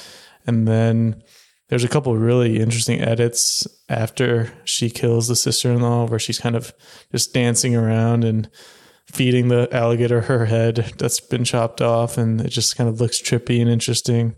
and 0.46 0.68
then 0.68 1.22
there's 1.70 1.82
a 1.82 1.88
couple 1.88 2.14
really 2.14 2.60
interesting 2.60 3.00
edits 3.00 3.66
after 3.88 4.52
she 4.64 4.90
kills 4.90 5.28
the 5.28 5.34
sister 5.34 5.72
in 5.72 5.80
law, 5.80 6.06
where 6.06 6.18
she's 6.18 6.38
kind 6.38 6.56
of 6.56 6.74
just 7.10 7.32
dancing 7.32 7.74
around 7.74 8.22
and 8.22 8.50
feeding 9.10 9.48
the 9.48 9.66
alligator 9.72 10.20
her 10.20 10.44
head 10.44 10.92
that's 10.98 11.20
been 11.20 11.44
chopped 11.44 11.80
off, 11.80 12.18
and 12.18 12.38
it 12.42 12.50
just 12.50 12.76
kind 12.76 12.90
of 12.90 13.00
looks 13.00 13.22
trippy 13.22 13.62
and 13.62 13.70
interesting. 13.70 14.34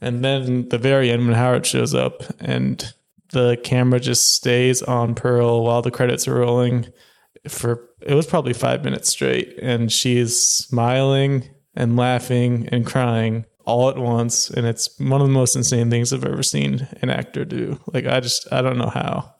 And 0.00 0.24
then 0.24 0.68
the 0.70 0.78
very 0.78 1.12
end 1.12 1.26
when 1.26 1.36
Howard 1.36 1.64
shows 1.64 1.94
up 1.94 2.24
and 2.40 2.92
the 3.32 3.58
camera 3.62 4.00
just 4.00 4.34
stays 4.34 4.82
on 4.82 5.14
Pearl 5.14 5.64
while 5.64 5.82
the 5.82 5.90
credits 5.90 6.26
are 6.26 6.34
rolling 6.34 6.86
for 7.46 7.88
it 8.00 8.14
was 8.14 8.26
probably 8.26 8.52
five 8.52 8.84
minutes 8.84 9.08
straight, 9.08 9.58
and 9.60 9.90
she's 9.92 10.40
smiling 10.40 11.48
and 11.74 11.96
laughing 11.96 12.68
and 12.70 12.86
crying 12.86 13.44
all 13.64 13.90
at 13.90 13.98
once, 13.98 14.48
and 14.50 14.66
it's 14.66 14.98
one 14.98 15.20
of 15.20 15.26
the 15.26 15.32
most 15.32 15.54
insane 15.54 15.90
things 15.90 16.12
I've 16.12 16.24
ever 16.24 16.42
seen 16.42 16.88
an 17.02 17.10
actor 17.10 17.44
do. 17.44 17.80
Like 17.92 18.06
I 18.06 18.20
just 18.20 18.50
I 18.52 18.62
don't 18.62 18.78
know 18.78 18.88
how. 18.88 19.34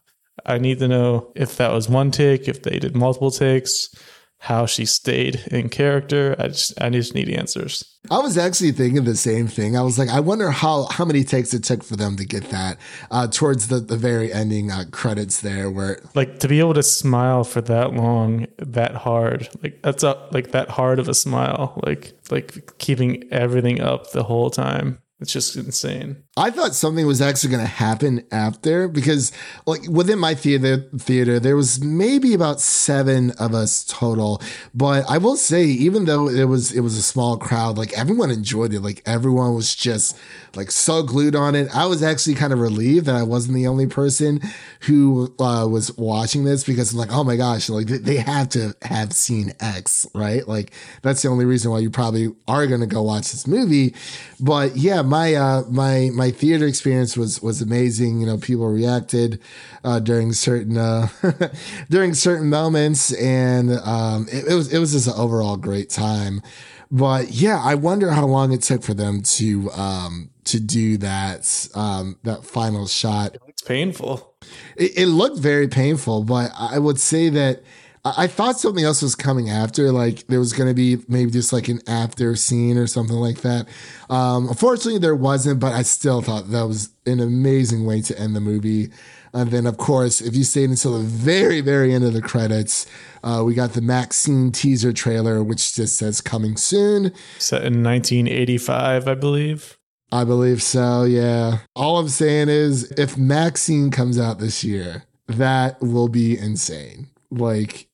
I 0.47 0.59
need 0.59 0.79
to 0.79 0.89
know 0.89 1.33
if 1.35 1.57
that 1.57 1.73
was 1.73 1.89
one 1.89 2.11
take, 2.11 2.49
if 2.49 2.63
they 2.63 2.79
did 2.79 2.97
multiple 2.97 3.31
takes, 3.31 3.95
how 4.41 4.67
she 4.67 4.85
stayed 4.85 5.43
in 5.51 5.69
character. 5.69 6.37
I 6.39 6.49
just 6.49 6.81
I 6.81 6.91
just 6.91 7.15
need 7.15 7.29
answers. 7.29 7.85
I 8.11 8.19
was 8.21 8.39
actually 8.39 8.73
thinking 8.73 9.05
the 9.05 9.17
same 9.17 9.49
thing. 9.49 9.77
I 9.77 9.83
was 9.83 9.99
like, 9.99 10.09
I 10.09 10.21
wonder 10.21 10.51
how 10.51 10.87
how 10.87 11.05
many 11.05 11.25
takes 11.25 11.53
it 11.53 11.65
took 11.65 11.83
for 11.83 11.97
them 11.97 12.17
to 12.17 12.25
get 12.25 12.49
that 12.51 12.79
uh, 13.11 13.27
towards 13.27 13.69
the 13.69 13.81
the 13.81 13.97
very 13.97 14.33
ending 14.33 14.71
uh, 14.71 14.85
credits 14.91 15.41
there, 15.41 15.71
where 15.71 16.01
like 16.15 16.39
to 16.41 16.49
be 16.49 16.61
able 16.61 16.75
to 16.75 16.83
smile 16.83 17.45
for 17.45 17.61
that 17.63 17.95
long, 17.95 18.47
that 18.59 18.95
hard, 18.95 19.49
like 19.63 19.81
that's 19.83 20.05
a 20.05 20.29
like 20.31 20.53
that 20.53 20.71
hard 20.71 20.99
of 20.99 21.09
a 21.09 21.15
smile, 21.15 21.81
like 21.85 22.13
like 22.31 22.79
keeping 22.79 23.25
everything 23.33 23.81
up 23.81 24.13
the 24.13 24.23
whole 24.25 24.51
time. 24.51 24.99
It's 25.21 25.33
just 25.33 25.57
insane. 25.57 26.23
I 26.39 26.51
thought 26.51 26.75
something 26.75 27.05
was 27.05 27.21
actually 27.21 27.51
going 27.51 27.65
to 27.65 27.71
happen 27.71 28.25
after 28.31 28.87
because, 28.87 29.33
like, 29.67 29.83
within 29.89 30.21
my 30.21 30.35
theater, 30.35 30.89
theater, 30.97 31.41
there 31.41 31.57
was 31.57 31.83
maybe 31.83 32.33
about 32.33 32.61
seven 32.61 33.33
of 33.33 33.55
us 33.55 33.85
total. 33.85 34.41
But 34.73 35.05
I 35.11 35.19
will 35.19 35.37
say, 35.37 35.65
even 35.65 36.05
though 36.05 36.29
it 36.29 36.45
was 36.45 36.71
it 36.73 36.81
was 36.81 36.97
a 36.97 37.03
small 37.03 37.37
crowd, 37.37 37.77
like 37.77 37.93
everyone 37.99 38.31
enjoyed 38.31 38.73
it. 38.73 38.81
Like 38.81 39.03
everyone 39.05 39.55
was 39.55 39.75
just 39.75 40.17
like 40.55 40.71
so 40.71 41.03
glued 41.03 41.35
on 41.35 41.55
it. 41.55 41.75
I 41.75 41.87
was 41.87 42.03
actually 42.03 42.35
kind 42.35 42.53
of 42.53 42.61
relieved 42.61 43.07
that 43.07 43.17
I 43.17 43.23
wasn't 43.23 43.55
the 43.55 43.67
only 43.67 43.87
person 43.87 44.41
who 44.81 45.35
uh, 45.39 45.67
was 45.69 45.97
watching 45.97 46.45
this 46.45 46.65
because 46.65 46.93
I'm 46.93 46.99
like, 46.99 47.13
oh 47.13 47.25
my 47.25 47.37
gosh, 47.37 47.69
like 47.69 47.87
they 47.87 48.17
have 48.17 48.49
to 48.51 48.75
have 48.83 49.13
seen 49.13 49.55
X, 49.61 50.07
right? 50.15 50.47
Like 50.47 50.73
that's 51.03 51.23
the 51.23 51.29
only 51.29 51.45
reason 51.45 51.71
why 51.71 51.81
you 51.81 51.91
probably 51.91 52.35
are 52.47 52.67
going 52.67 52.81
to 52.81 52.87
go 52.87 53.03
watch 53.03 53.33
this 53.33 53.47
movie. 53.47 53.95
But 54.41 54.77
yeah, 54.77 55.03
my 55.03 55.35
uh, 55.35 55.63
my 55.69 56.11
my 56.15 56.28
my 56.29 56.33
theater 56.33 56.67
experience 56.67 57.17
was 57.17 57.41
was 57.41 57.63
amazing. 57.63 58.21
You 58.21 58.27
know, 58.27 58.37
people 58.37 58.69
reacted 58.69 59.41
uh, 59.83 59.99
during 59.99 60.33
certain 60.35 60.77
uh, 60.77 61.09
during 61.91 62.13
certain 62.13 62.51
moments, 62.51 63.13
and 63.15 63.73
um, 63.79 64.29
it, 64.31 64.47
it 64.47 64.55
was 64.55 64.73
it 64.73 64.79
was 64.79 64.93
just 64.93 65.07
an 65.07 65.15
overall 65.17 65.57
great 65.57 65.89
time. 65.89 66.43
But 66.91 67.31
yeah, 67.31 67.61
I 67.63 67.75
wonder 67.77 68.11
how 68.11 68.27
long 68.27 68.53
it 68.53 68.63
took 68.63 68.83
for 68.83 68.95
them 68.95 69.23
to 69.23 69.71
um, 69.73 70.31
to 70.45 70.61
do 70.61 70.99
that 70.99 71.69
um, 71.75 72.19
that 72.25 72.45
final 72.45 72.87
shot. 72.87 73.39
It's 73.47 73.63
painful. 73.63 74.35
It, 74.77 74.99
it 74.99 75.07
looked 75.07 75.39
very 75.39 75.69
painful, 75.69 76.25
but 76.25 76.53
I 76.59 76.79
would 76.79 77.01
say 77.01 77.31
that 77.31 77.63
I 78.05 78.27
thought 78.27 78.59
something 78.59 78.85
else 78.85 79.03
was 79.03 79.15
coming 79.15 79.51
after. 79.51 79.93
Like 79.93 80.27
there 80.29 80.39
was 80.39 80.53
going 80.53 80.69
to 80.69 80.75
be 80.75 80.99
maybe 81.09 81.31
just 81.31 81.53
like 81.53 81.69
an 81.69 81.81
after 81.87 82.37
scene 82.37 82.77
or 82.77 82.87
something 82.87 83.17
like 83.17 83.43
that. 83.43 83.67
Um, 84.09 84.49
unfortunately, 84.49 84.99
there 84.99 85.17
wasn't, 85.17 85.61
but 85.61 85.73
I 85.73 85.83
still 85.83 86.23
thought 86.23 86.51
that 86.51 86.67
was 86.67 86.91
an 87.07 87.21
amazing 87.21 87.85
way 87.85 88.01
to 88.03 88.19
end 88.19 88.35
the 88.37 88.41
movie. 88.41 88.91
And 89.35 89.51
then, 89.51 89.67
of 89.67 89.77
course, 89.77 90.21
if 90.21 90.35
you 90.35 90.45
stayed 90.45 90.71
until 90.71 90.99
the 90.99 91.05
very, 91.05 91.61
very 91.61 91.93
end 91.93 92.05
of 92.05 92.13
the 92.13 92.23
credits, 92.23 92.87
uh, 93.23 93.43
we 93.45 93.55
got 93.55 93.73
the 93.73 93.83
Maxine 93.83 94.53
teaser 94.53 94.93
trailer, 94.93 95.43
which 95.43 95.75
just 95.75 95.97
says 95.97 96.21
coming 96.21 96.57
soon. 96.57 97.13
Set 97.39 97.65
in 97.65 97.83
1985, 97.83 99.07
I 99.07 99.15
believe. 99.15 99.79
I 100.11 100.25
believe 100.25 100.63
so, 100.63 101.05
yeah. 101.05 101.59
All 101.77 101.99
I'm 101.99 102.09
saying 102.09 102.49
is 102.49 102.91
if 102.93 103.19
Maxine 103.19 103.91
comes 103.91 104.19
out 104.19 104.39
this 104.39 104.65
year, 104.65 105.05
that 105.27 105.79
will 105.83 106.09
be 106.09 106.39
insane. 106.39 107.09
Like, 107.31 107.88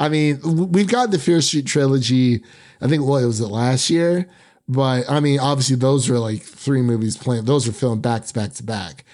I 0.00 0.08
mean, 0.08 0.40
we've 0.72 0.88
got 0.88 1.10
the 1.10 1.18
Fear 1.18 1.42
Street 1.42 1.66
trilogy. 1.66 2.42
I 2.80 2.88
think 2.88 3.04
what 3.04 3.22
was 3.22 3.40
it 3.40 3.48
last 3.48 3.90
year? 3.90 4.26
But 4.66 5.08
I 5.10 5.20
mean, 5.20 5.38
obviously 5.38 5.76
those 5.76 6.08
were 6.08 6.18
like 6.18 6.42
three 6.42 6.80
movies 6.80 7.16
playing. 7.16 7.44
Those 7.44 7.66
were 7.66 7.72
filmed 7.72 8.02
back 8.02 8.24
to 8.24 8.34
back 8.34 8.54
to 8.54 8.62
back. 8.62 9.04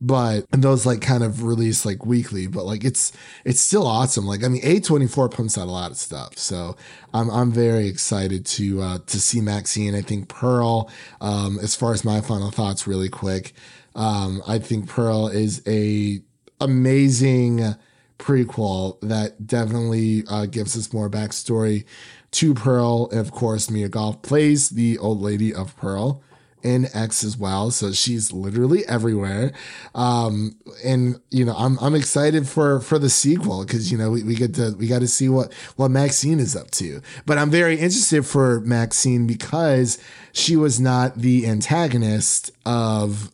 But 0.00 0.44
and 0.52 0.62
those 0.62 0.84
like 0.84 1.00
kind 1.00 1.24
of 1.24 1.44
release 1.44 1.86
like 1.86 2.04
weekly, 2.04 2.46
but 2.46 2.66
like 2.66 2.84
it's 2.84 3.12
it's 3.44 3.60
still 3.60 3.86
awesome. 3.86 4.26
Like 4.26 4.44
I 4.44 4.48
mean, 4.48 4.60
A24 4.62 5.32
pumps 5.32 5.56
out 5.56 5.66
a 5.66 5.70
lot 5.70 5.90
of 5.90 5.96
stuff. 5.96 6.36
So 6.36 6.76
I'm 7.14 7.30
I'm 7.30 7.50
very 7.50 7.88
excited 7.88 8.44
to 8.46 8.82
uh 8.82 8.98
to 9.06 9.20
see 9.20 9.40
Maxine. 9.40 9.94
I 9.94 10.02
think 10.02 10.28
Pearl, 10.28 10.90
um, 11.22 11.58
as 11.60 11.74
far 11.74 11.92
as 11.94 12.04
my 12.04 12.20
final 12.20 12.50
thoughts 12.50 12.86
really 12.86 13.08
quick, 13.08 13.54
um, 13.94 14.42
I 14.46 14.58
think 14.58 14.88
Pearl 14.88 15.28
is 15.28 15.62
a 15.66 16.20
amazing 16.60 17.76
prequel 18.24 18.98
that 19.00 19.46
definitely 19.46 20.24
uh, 20.28 20.46
gives 20.46 20.76
us 20.76 20.92
more 20.92 21.10
backstory 21.10 21.84
to 22.30 22.54
Pearl. 22.54 23.08
And 23.10 23.20
of 23.20 23.32
course, 23.32 23.70
Mia 23.70 23.88
Goth 23.88 24.22
plays 24.22 24.70
the 24.70 24.96
old 24.98 25.20
lady 25.20 25.54
of 25.54 25.76
Pearl 25.76 26.22
in 26.62 26.86
X 26.94 27.22
as 27.22 27.36
well. 27.36 27.70
So 27.70 27.92
she's 27.92 28.32
literally 28.32 28.86
everywhere. 28.86 29.52
Um, 29.94 30.56
and 30.82 31.20
you 31.30 31.44
know, 31.44 31.54
I'm, 31.54 31.78
I'm 31.80 31.94
excited 31.94 32.48
for, 32.48 32.80
for 32.80 32.98
the 32.98 33.10
sequel 33.10 33.62
because, 33.64 33.92
you 33.92 33.98
know, 33.98 34.10
we, 34.10 34.22
we 34.22 34.34
get 34.34 34.54
to, 34.54 34.74
we 34.78 34.86
got 34.86 35.00
to 35.00 35.08
see 35.08 35.28
what, 35.28 35.52
what 35.76 35.90
Maxine 35.90 36.40
is 36.40 36.56
up 36.56 36.70
to. 36.72 37.02
But 37.26 37.36
I'm 37.36 37.50
very 37.50 37.74
interested 37.74 38.24
for 38.24 38.60
Maxine 38.60 39.26
because 39.26 39.98
she 40.32 40.56
was 40.56 40.80
not 40.80 41.18
the 41.18 41.46
antagonist 41.46 42.50
of 42.64 43.30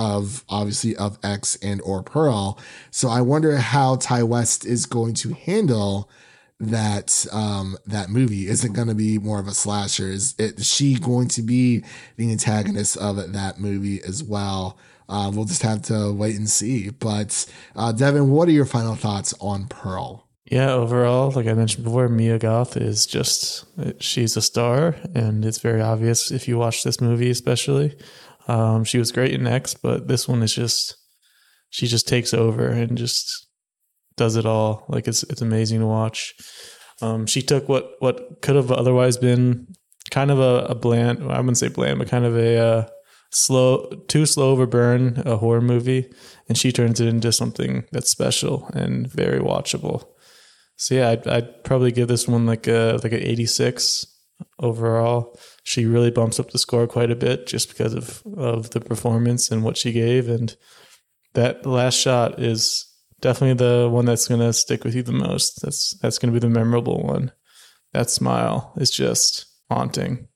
of 0.00 0.44
obviously 0.48 0.96
of 0.96 1.18
X 1.22 1.56
and 1.62 1.80
or 1.82 2.02
Pearl. 2.02 2.58
So 2.90 3.10
I 3.10 3.20
wonder 3.20 3.58
how 3.58 3.96
Ti 3.96 4.22
West 4.22 4.64
is 4.64 4.86
going 4.86 5.12
to 5.14 5.34
handle 5.34 6.10
that 6.58 7.26
um 7.32 7.76
that 7.86 8.08
movie. 8.08 8.48
Is 8.48 8.64
it 8.64 8.72
going 8.72 8.88
to 8.88 8.94
be 8.94 9.18
more 9.18 9.38
of 9.38 9.46
a 9.46 9.52
slasher? 9.52 10.08
Is 10.08 10.34
it 10.38 10.58
is 10.58 10.72
she 10.72 10.94
going 10.94 11.28
to 11.28 11.42
be 11.42 11.84
the 12.16 12.32
antagonist 12.32 12.96
of 12.96 13.32
that 13.32 13.60
movie 13.60 14.02
as 14.02 14.24
well? 14.24 14.78
Uh, 15.06 15.30
we'll 15.34 15.44
just 15.44 15.62
have 15.62 15.82
to 15.82 16.12
wait 16.12 16.36
and 16.36 16.48
see. 16.48 16.88
But 16.88 17.44
uh, 17.76 17.92
Devin, 17.92 18.30
what 18.30 18.48
are 18.48 18.52
your 18.52 18.64
final 18.64 18.94
thoughts 18.94 19.34
on 19.40 19.66
Pearl? 19.66 20.26
Yeah, 20.44 20.72
overall, 20.72 21.30
like 21.30 21.46
I 21.46 21.52
mentioned 21.52 21.84
before, 21.84 22.08
Mia 22.08 22.38
Goth 22.38 22.76
is 22.76 23.06
just 23.06 23.64
she's 24.00 24.36
a 24.36 24.42
star, 24.42 24.96
and 25.14 25.44
it's 25.44 25.58
very 25.58 25.80
obvious 25.80 26.30
if 26.30 26.48
you 26.48 26.58
watch 26.58 26.82
this 26.82 27.00
movie, 27.00 27.30
especially. 27.30 27.96
Um, 28.48 28.84
she 28.84 28.98
was 28.98 29.12
great 29.12 29.32
in 29.32 29.46
X, 29.46 29.74
but 29.74 30.08
this 30.08 30.26
one 30.28 30.42
is 30.42 30.54
just 30.54 30.96
she 31.70 31.86
just 31.86 32.08
takes 32.08 32.34
over 32.34 32.68
and 32.68 32.98
just 32.98 33.46
does 34.16 34.36
it 34.36 34.46
all. 34.46 34.84
Like 34.88 35.08
it's 35.08 35.22
it's 35.24 35.42
amazing 35.42 35.80
to 35.80 35.86
watch. 35.86 36.34
Um, 37.00 37.26
she 37.26 37.42
took 37.42 37.68
what 37.68 37.92
what 38.00 38.42
could 38.42 38.56
have 38.56 38.70
otherwise 38.70 39.16
been 39.16 39.68
kind 40.10 40.30
of 40.30 40.40
a, 40.40 40.66
a 40.66 40.74
bland 40.74 41.22
I 41.30 41.38
wouldn't 41.38 41.58
say 41.58 41.68
bland, 41.68 41.98
but 41.98 42.08
kind 42.08 42.24
of 42.24 42.36
a 42.36 42.58
uh, 42.58 42.88
slow 43.32 43.86
too 44.08 44.26
slow 44.26 44.52
of 44.52 44.60
a 44.60 44.66
burn, 44.66 45.22
a 45.24 45.36
horror 45.36 45.60
movie, 45.60 46.12
and 46.48 46.58
she 46.58 46.72
turns 46.72 47.00
it 47.00 47.08
into 47.08 47.32
something 47.32 47.84
that's 47.92 48.10
special 48.10 48.68
and 48.74 49.10
very 49.10 49.40
watchable. 49.40 50.04
So 50.76 50.94
yeah, 50.94 51.10
I'd, 51.10 51.26
I'd 51.26 51.64
probably 51.64 51.92
give 51.92 52.08
this 52.08 52.26
one 52.26 52.46
like 52.46 52.66
a 52.66 52.98
like 53.02 53.12
an 53.12 53.22
86 53.22 54.06
overall 54.58 55.38
she 55.62 55.84
really 55.84 56.10
bumps 56.10 56.40
up 56.40 56.50
the 56.50 56.58
score 56.58 56.86
quite 56.86 57.10
a 57.10 57.16
bit 57.16 57.46
just 57.46 57.68
because 57.68 57.94
of 57.94 58.22
of 58.36 58.70
the 58.70 58.80
performance 58.80 59.50
and 59.50 59.62
what 59.62 59.76
she 59.76 59.92
gave. 59.92 60.28
And 60.28 60.56
that 61.34 61.66
last 61.66 61.94
shot 61.94 62.40
is 62.40 62.86
definitely 63.20 63.64
the 63.64 63.88
one 63.88 64.06
that's 64.06 64.28
going 64.28 64.40
to 64.40 64.52
stick 64.52 64.84
with 64.84 64.94
you 64.94 65.02
the 65.02 65.12
most. 65.12 65.60
That's 65.62 65.96
that's 65.98 66.18
going 66.18 66.32
to 66.32 66.40
be 66.40 66.46
the 66.46 66.52
memorable 66.52 67.02
one. 67.02 67.32
That 67.92 68.10
smile 68.10 68.72
is 68.76 68.90
just 68.90 69.46
haunting. 69.70 70.28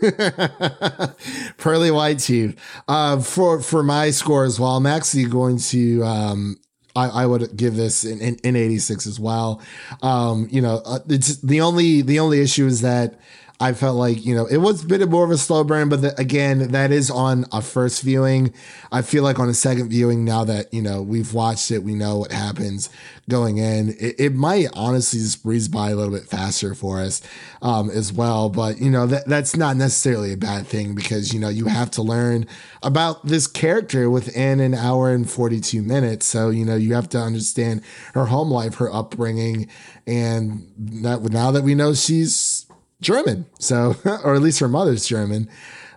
Pearly 1.58 1.90
white 1.90 2.20
teeth. 2.20 2.58
Uh, 2.86 3.20
for 3.20 3.60
for 3.60 3.82
my 3.82 4.10
score 4.10 4.44
as 4.44 4.60
well 4.60 4.76
i'm 4.76 4.86
actually 4.86 5.24
going 5.24 5.58
to 5.58 6.04
um, 6.04 6.56
I, 6.94 7.08
I, 7.08 7.26
would 7.26 7.56
give 7.56 7.74
this 7.76 8.04
in, 8.04 8.20
in, 8.20 8.36
in 8.44 8.56
86 8.56 9.06
as 9.06 9.18
well. 9.18 9.62
Um, 10.02 10.48
you 10.50 10.60
know, 10.60 10.82
uh, 10.84 10.98
it's 11.08 11.40
the 11.40 11.60
only, 11.60 12.02
the 12.02 12.20
only 12.20 12.40
issue 12.40 12.66
is 12.66 12.82
that 12.82 13.18
I 13.60 13.74
felt 13.74 13.96
like, 13.96 14.24
you 14.26 14.34
know, 14.34 14.46
it 14.46 14.56
was 14.56 14.82
a 14.82 14.86
bit 14.86 15.08
more 15.08 15.24
of 15.24 15.30
a 15.30 15.38
slow 15.38 15.62
burn, 15.62 15.88
but 15.88 16.02
the, 16.02 16.20
again, 16.20 16.72
that 16.72 16.90
is 16.90 17.10
on 17.10 17.46
a 17.52 17.62
first 17.62 18.02
viewing. 18.02 18.52
I 18.90 19.02
feel 19.02 19.22
like 19.22 19.38
on 19.38 19.48
a 19.48 19.54
second 19.54 19.88
viewing, 19.88 20.24
now 20.24 20.44
that, 20.44 20.72
you 20.74 20.82
know, 20.82 21.00
we've 21.00 21.32
watched 21.32 21.70
it, 21.70 21.84
we 21.84 21.94
know 21.94 22.18
what 22.18 22.32
happens 22.32 22.90
going 23.28 23.58
in. 23.58 23.90
It, 24.00 24.16
it 24.18 24.34
might 24.34 24.66
honestly 24.74 25.20
just 25.20 25.44
breeze 25.44 25.68
by 25.68 25.90
a 25.90 25.94
little 25.94 26.12
bit 26.12 26.24
faster 26.28 26.74
for 26.74 27.00
us 27.00 27.22
um, 27.62 27.88
as 27.90 28.12
well. 28.12 28.48
But, 28.48 28.80
you 28.80 28.90
know, 28.90 29.06
that, 29.06 29.28
that's 29.28 29.56
not 29.56 29.76
necessarily 29.76 30.32
a 30.32 30.36
bad 30.36 30.66
thing 30.66 30.96
because, 30.96 31.32
you 31.32 31.38
know, 31.38 31.48
you 31.48 31.66
have 31.66 31.90
to 31.92 32.02
learn 32.02 32.46
about 32.82 33.24
this 33.24 33.46
character 33.46 34.10
within 34.10 34.58
an 34.58 34.74
hour 34.74 35.12
and 35.12 35.30
42 35.30 35.82
minutes. 35.82 36.26
So, 36.26 36.50
you 36.50 36.64
know, 36.64 36.74
you 36.74 36.94
have 36.94 37.08
to 37.10 37.18
understand 37.18 37.82
her 38.14 38.26
home 38.26 38.50
life, 38.50 38.74
her 38.76 38.92
upbringing. 38.92 39.68
And 40.04 40.72
that 40.76 41.22
now 41.22 41.52
that 41.52 41.62
we 41.62 41.76
know 41.76 41.94
she's 41.94 42.66
German. 43.02 43.46
So, 43.58 43.96
or 44.24 44.34
at 44.34 44.40
least 44.42 44.60
her 44.60 44.68
mother's 44.68 45.06
German. 45.06 45.48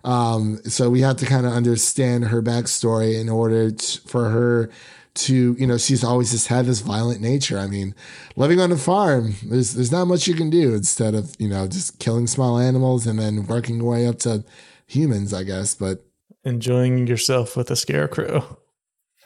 Um, 0.04 0.60
so 0.66 0.90
we 0.90 1.02
have 1.02 1.18
to 1.18 1.26
kind 1.26 1.46
of 1.46 1.54
understand 1.54 2.26
her 2.26 2.42
backstory 2.42 3.20
in 3.20 3.30
order 3.30 3.72
for 4.06 4.30
her 4.30 4.70
to, 5.16 5.56
you 5.58 5.66
know, 5.66 5.78
she's 5.78 6.04
always 6.04 6.32
just 6.32 6.48
had 6.48 6.66
this 6.66 6.82
violent 6.82 7.22
nature. 7.22 7.58
I 7.58 7.68
mean, 7.68 7.96
living 8.36 8.60
on 8.60 8.72
a 8.72 8.78
farm, 8.78 9.36
there's, 9.44 9.74
there's 9.74 9.92
not 9.92 10.06
much 10.06 10.28
you 10.28 10.36
can 10.36 10.50
do 10.50 10.76
instead 10.76 11.16
of, 11.16 11.36
you 11.40 11.48
know, 11.48 11.68
just 11.68 12.00
killing 12.00 12.28
small 12.28 12.60
animals 12.60 13.08
and 13.08 13.18
then 13.18 13.48
working 13.48 13.78
your 13.78 13.90
way 13.92 14.06
up 14.06 14.20
to 14.20 14.44
humans, 14.86 15.34
I 15.34 15.44
guess. 15.44 15.74
But 15.74 16.06
enjoying 16.44 17.08
yourself 17.08 17.58
with 17.58 17.72
a 17.72 17.76
scarecrow. 17.76 18.60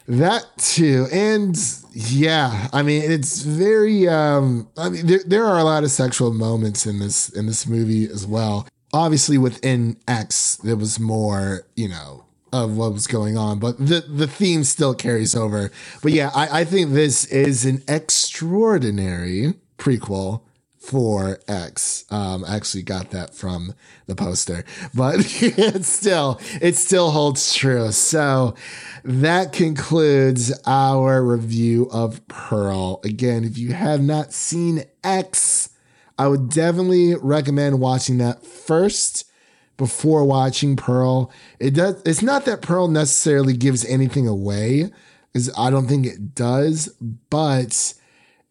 That 0.10 0.45
too. 0.58 1.06
And 1.12 1.56
yeah, 1.93 2.67
I 2.74 2.82
mean 2.82 3.04
it's 3.04 3.43
very 3.43 4.08
um 4.08 4.67
I 4.76 4.89
mean 4.89 5.06
there, 5.06 5.22
there 5.24 5.45
are 5.45 5.60
a 5.60 5.63
lot 5.63 5.84
of 5.84 5.91
sexual 5.91 6.34
moments 6.34 6.88
in 6.88 6.98
this 6.98 7.30
in 7.30 7.45
this 7.45 7.67
movie 7.67 8.06
as 8.06 8.26
well. 8.26 8.67
Obviously 8.91 9.38
within 9.38 9.98
X 10.08 10.56
there 10.56 10.76
was 10.76 11.00
more, 11.00 11.67
you 11.76 11.88
know, 11.88 12.26
of 12.52 12.76
what 12.76 12.91
was 12.93 13.06
going 13.06 13.38
on, 13.38 13.60
but 13.60 13.78
the 13.78 14.04
the 14.10 14.26
theme 14.26 14.63
still 14.63 14.95
carries 14.95 15.36
over. 15.36 15.72
But 16.02 16.12
yeah, 16.12 16.32
I, 16.34 16.62
I 16.62 16.65
think 16.65 16.93
this 16.93 17.26
is 17.26 17.63
an 17.63 17.84
extraordinary 17.88 19.54
prequel 19.78 20.41
for 20.89 21.39
X. 21.47 22.04
Um, 22.10 22.43
I 22.43 22.56
actually 22.56 22.82
got 22.82 23.12
that 23.12 23.36
from 23.36 23.75
the 24.08 24.15
poster, 24.15 24.65
but 24.95 25.17
it 25.41 25.86
still 25.86 26.41
it 26.60 26.75
still 26.75 27.12
holds 27.12 27.54
true. 27.54 27.91
So 27.91 28.56
that 29.04 29.54
concludes 29.54 30.52
our 30.65 31.23
review 31.23 31.88
of 31.91 32.28
Pearl. 32.28 33.02
Again, 33.04 33.43
if 33.43 33.58
you 33.58 33.73
have 33.73 34.02
not 34.02 34.34
seen 34.34 34.84
X, 35.04 35.69
I 36.17 36.28
would 36.28 36.49
definitely 36.49 37.15
recommend 37.15 37.80
watching 37.80 38.17
that 38.17 38.43
first 38.43 39.30
before 39.78 40.25
watching 40.25 40.75
Pearl. 40.75 41.32
It 41.60 41.75
does 41.75 42.02
it's 42.04 42.23
not 42.23 42.45
that 42.45 42.63
Pearl 42.63 42.88
necessarily 42.88 43.56
gives 43.56 43.86
anything 43.86 44.28
away, 44.28 44.89
because 45.32 45.52
I 45.56 45.69
don't 45.69 45.88
think 45.88 46.08
it 46.08 46.34
does, 46.34 46.88
but 47.30 47.93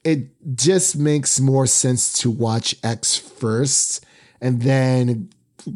it 0.09 0.57
just 0.57 0.97
makes 0.97 1.38
more 1.38 1.66
sense 1.66 2.12
to 2.21 2.31
watch 2.31 2.75
X 2.83 3.16
first 3.16 4.05
and 4.40 4.62
then 4.62 5.29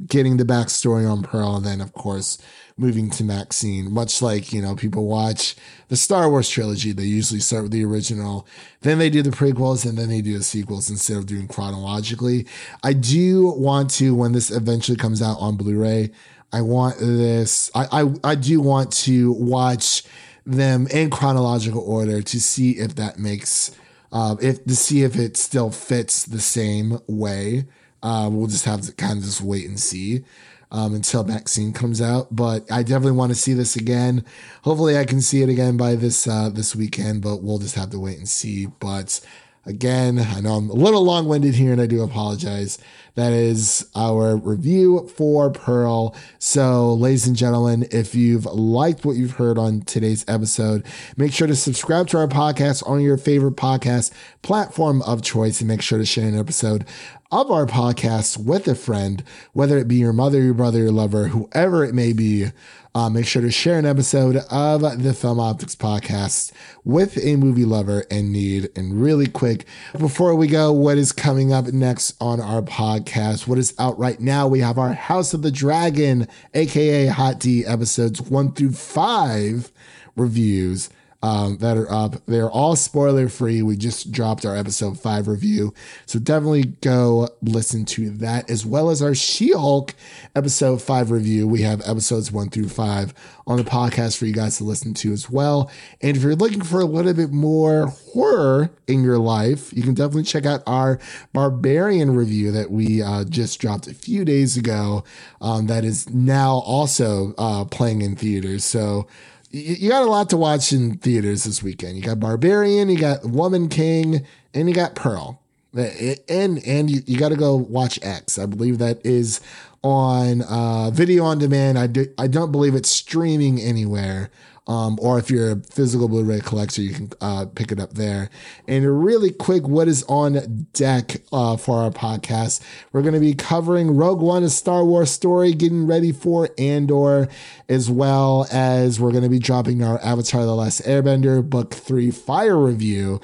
getting 0.07 0.39
the 0.39 0.45
backstory 0.45 1.11
on 1.11 1.23
Pearl, 1.23 1.57
and 1.57 1.67
then 1.67 1.81
of 1.81 1.93
course 1.93 2.39
moving 2.79 3.11
to 3.11 3.25
Maxine. 3.25 3.93
Much 3.93 4.23
like 4.23 4.53
you 4.53 4.63
know, 4.63 4.75
people 4.75 5.07
watch 5.07 5.55
the 5.89 5.97
Star 5.97 6.31
Wars 6.31 6.49
trilogy, 6.49 6.93
they 6.93 7.05
usually 7.05 7.41
start 7.41 7.65
with 7.65 7.73
the 7.73 7.85
original, 7.85 8.47
then 8.81 8.99
they 8.99 9.11
do 9.11 9.21
the 9.23 9.31
prequels, 9.31 9.85
and 9.85 9.99
then 9.99 10.09
they 10.09 10.23
do 10.23 10.39
the 10.39 10.45
sequels 10.45 10.89
instead 10.89 11.19
of 11.19 11.27
doing 11.27 11.47
chronologically. 11.47 12.47
I 12.83 12.95
do 12.95 13.49
want 13.49 13.91
to 13.91 14.15
when 14.15 14.33
this 14.33 14.51
eventually 14.51 14.97
comes 14.97 15.21
out 15.21 15.37
on 15.39 15.57
Blu-ray. 15.57 16.11
I 16.53 16.63
want 16.63 16.97
this. 16.99 17.71
I 17.75 17.85
I, 18.01 18.31
I 18.33 18.35
do 18.35 18.61
want 18.63 18.93
to 19.05 19.33
watch 19.33 20.05
them 20.47 20.87
in 20.89 21.11
chronological 21.11 21.83
order 21.83 22.23
to 22.23 22.41
see 22.41 22.73
if 22.73 22.95
that 22.97 23.19
makes 23.19 23.71
uh, 24.13 24.37
if 24.41 24.65
to 24.65 24.77
see 24.77 25.03
if 25.03 25.17
it 25.17 25.37
still 25.37 25.71
fits 25.71 26.25
the 26.25 26.41
same 26.41 26.99
way. 27.07 27.67
Uh, 28.03 28.29
we'll 28.31 28.49
just 28.49 28.65
have 28.65 28.81
to 28.83 28.93
kind 28.93 29.19
of 29.19 29.25
just 29.25 29.41
wait 29.41 29.69
and 29.69 29.79
see 29.79 30.25
um, 30.73 30.95
until 30.95 31.23
Maxine 31.23 31.73
comes 31.73 32.01
out. 32.01 32.35
But 32.35 32.71
I 32.71 32.83
definitely 32.83 33.13
want 33.13 33.31
to 33.31 33.39
see 33.39 33.53
this 33.53 33.77
again. 33.77 34.25
Hopefully, 34.65 34.99
I 34.99 35.05
can 35.05 35.21
see 35.21 35.43
it 35.43 35.49
again 35.49 35.77
by 35.77 35.95
this 35.95 36.27
uh, 36.27 36.49
this 36.49 36.75
weekend. 36.75 37.23
But 37.23 37.43
we'll 37.43 37.59
just 37.59 37.77
have 37.77 37.91
to 37.91 38.01
wait 38.01 38.19
and 38.19 38.29
see. 38.29 38.67
But 38.67 39.21
again, 39.65 40.19
I 40.19 40.41
know 40.41 40.55
I'm 40.55 40.71
a 40.71 40.75
little 40.75 41.05
long 41.05 41.27
winded 41.27 41.55
here, 41.55 41.73
and 41.73 41.81
I 41.81 41.87
do 41.87 42.03
apologize. 42.03 42.79
That 43.15 43.33
is 43.33 43.87
our 43.95 44.37
review 44.37 45.07
for 45.15 45.51
Pearl. 45.51 46.17
So, 46.39 46.95
ladies 46.95 47.27
and 47.27 47.37
gentlemen, 47.37 47.87
if 47.91 48.15
you've 48.15 48.47
liked 48.47 49.05
what 49.05 49.17
you've 49.17 49.33
heard 49.33 49.59
on 49.59 49.83
today's 49.83 50.25
episode, 50.27 50.85
make 51.17 51.33
sure 51.33 51.47
to 51.47 51.55
subscribe 51.55 52.09
to 52.09 52.19
our 52.19 52.29
podcast 52.29 52.89
on 52.89 53.01
your 53.01 53.19
favorite 53.19 53.57
podcast 53.57 54.13
platform 54.41 55.03
of 55.03 55.21
choice 55.23 55.61
and 55.61 55.69
make 55.69 55.83
sure 55.83 55.99
to 55.99 56.07
share 56.07 56.27
an 56.27 56.39
episode 56.39 56.87
of 57.31 57.51
our 57.51 57.67
podcast 57.67 58.37
with 58.37 58.69
a 58.69 58.75
friend, 58.75 59.25
whether 59.53 59.79
it 59.79 59.89
be 59.89 59.97
your 59.97 60.13
mother, 60.13 60.43
your 60.43 60.55
brother, 60.55 60.79
your 60.81 60.93
lover, 60.93 61.29
whoever 61.29 61.85
it 61.85 61.95
may 61.95 62.13
be. 62.13 62.47
Uh, 62.95 63.09
make 63.09 63.27
sure 63.27 63.41
to 63.41 63.51
share 63.51 63.79
an 63.79 63.87
episode 63.87 64.37
of 64.51 65.03
the 65.03 65.15
Film 65.15 65.41
Optics 65.41 65.75
podcast 65.75 66.53
with 66.85 67.17
a 67.25 67.37
movie 67.37 67.65
lover 67.65 68.01
in 68.11 68.31
need. 68.31 68.69
And 68.77 69.01
really 69.01 69.27
quick, 69.27 69.65
before 69.99 70.35
we 70.35 70.47
go, 70.47 70.71
what 70.73 70.99
is 70.99 71.11
coming 71.11 71.55
up 71.55 71.67
next 71.69 72.15
on 72.21 72.39
our 72.39 72.61
podcast? 72.61 73.49
What 73.49 73.57
is 73.57 73.73
out 73.79 73.99
right 73.99 74.21
now? 74.21 74.47
We 74.47 74.61
have 74.61 74.77
our 74.77 74.93
House 74.93 75.33
of 75.33 75.41
the 75.41 75.51
Dragon, 75.51 76.29
aka 76.53 77.07
Hot 77.07 77.41
D 77.41 77.65
episodes 77.65 78.21
one 78.21 78.53
through 78.53 78.73
five 78.73 79.73
reviews 80.15 80.91
um, 81.23 81.59
that 81.59 81.77
are 81.77 81.91
up. 81.91 82.25
They're 82.27 82.51
all 82.51 82.77
spoiler 82.77 83.29
free. 83.29 83.63
We 83.63 83.77
just 83.77 84.11
dropped 84.11 84.45
our 84.45 84.57
episode 84.57 84.99
five 84.99 85.29
review. 85.29 85.73
So 86.07 86.19
definitely 86.19 86.65
go 86.81 87.29
listen 87.43 87.85
to 87.87 88.11
that 88.11 88.51
as 88.51 88.67
well 88.67 88.91
as 88.91 89.03
our 89.03 89.15
She 89.15 89.53
Hulk 89.53 89.95
episode 90.35 90.83
five 90.83 91.11
review. 91.11 91.47
We 91.47 91.63
have 91.63 91.81
episodes 91.89 92.33
one 92.33 92.51
through 92.51 92.69
five 92.69 93.15
on 93.47 93.57
the 93.57 93.65
podcast 93.65 94.17
for 94.17 94.27
you 94.27 94.33
guys 94.33 94.59
to 94.59 94.65
listen 94.65 94.95
to 94.95 95.13
as 95.13 95.31
well. 95.31 95.71
And 96.01 96.17
if 96.17 96.23
you're 96.23 96.35
looking 96.35 96.63
for 96.63 96.81
a 96.81 96.85
little 96.85 97.15
bit 97.15 97.31
more 97.31 97.87
horror 97.87 98.71
in 98.87 99.03
your 99.03 99.19
life, 99.19 99.73
you 99.73 99.83
can 99.83 99.95
definitely 99.95 100.25
check 100.25 100.47
out 100.47 100.63
our 100.67 100.99
Barbarian 101.33 102.15
review 102.15 102.53
that 102.53 102.71
we 102.71 103.03
uh, 103.03 103.25
just 103.25 103.61
dropped 103.61 103.87
a 103.87 103.95
few 103.95 104.25
days 104.25 104.57
ago. 104.57 105.05
Um, 105.41 105.67
that 105.67 105.85
is 105.85 106.09
now 106.11 106.55
also 106.57 107.35
uh, 107.39 107.65
playing 107.65 108.03
in 108.03 108.17
theaters. 108.17 108.65
So, 108.65 109.07
you 109.53 109.89
got 109.89 110.03
a 110.03 110.11
lot 110.11 110.31
to 110.31 110.37
watch 110.37 110.73
in 110.73 110.97
theaters 110.97 111.45
this 111.45 111.63
weekend. 111.63 111.97
You 111.97 112.03
got 112.03 112.19
Barbarian, 112.19 112.89
you 112.89 112.99
got 112.99 113.25
Woman 113.25 113.69
King, 113.69 114.27
and 114.55 114.69
you 114.69 114.75
got 114.75 114.95
Pearl. 114.95 115.41
And 115.75 116.67
and 116.67 116.91
you, 116.91 117.03
you 117.07 117.19
got 117.19 117.31
to 117.31 117.37
go 117.37 117.57
watch 117.57 117.99
X. 118.03 118.39
I 118.39 118.47
believe 118.47 118.79
that 118.79 119.05
is 119.05 119.41
on 119.83 120.43
uh, 120.43 120.91
video 120.91 121.25
on 121.25 121.39
demand. 121.39 121.79
I 121.79 121.87
do, 121.87 122.07
I 122.19 122.27
don't 122.27 122.53
believe 122.53 122.75
it's 122.75 122.91
streaming 122.91 123.61
anywhere. 123.61 124.31
Um, 124.69 124.97
or 125.03 125.19
if 125.19 125.29
you're 125.29 125.53
a 125.53 125.61
physical 125.61 126.09
Blu-ray 126.09 126.41
collector, 126.41 126.83
you 126.83 126.95
can 126.95 127.11
uh, 127.21 127.47
pick 127.53 127.73
it 127.73 127.81
up 127.81 127.95
there. 127.95 128.31
And 128.69 129.05
really 129.05 129.33
quick, 129.33 129.67
what 129.67 129.89
is 129.89 130.05
on 130.05 130.69
deck 130.73 131.23
uh, 131.33 131.57
for 131.57 131.79
our 131.79 131.91
podcast? 131.91 132.63
We're 132.93 133.03
going 133.03 133.15
to 133.15 133.21
be 133.21 133.35
covering 133.35 133.97
Rogue 133.97 134.21
One, 134.21 134.45
a 134.45 134.49
Star 134.49 134.85
Wars 134.85 135.11
story, 135.11 135.53
getting 135.53 135.89
ready 135.89 136.13
for 136.13 136.51
Andor, 136.59 137.29
as 137.69 137.91
well 137.91 138.47
as 138.53 139.01
we're 139.01 139.11
going 139.11 139.25
to 139.25 139.29
be 139.29 139.41
dropping 139.41 139.83
our 139.83 140.01
Avatar: 140.01 140.45
The 140.45 140.55
Last 140.55 140.83
Airbender 140.83 141.49
Book 141.49 141.75
Three 141.75 142.13
Fire 142.13 142.57
review, 142.57 143.21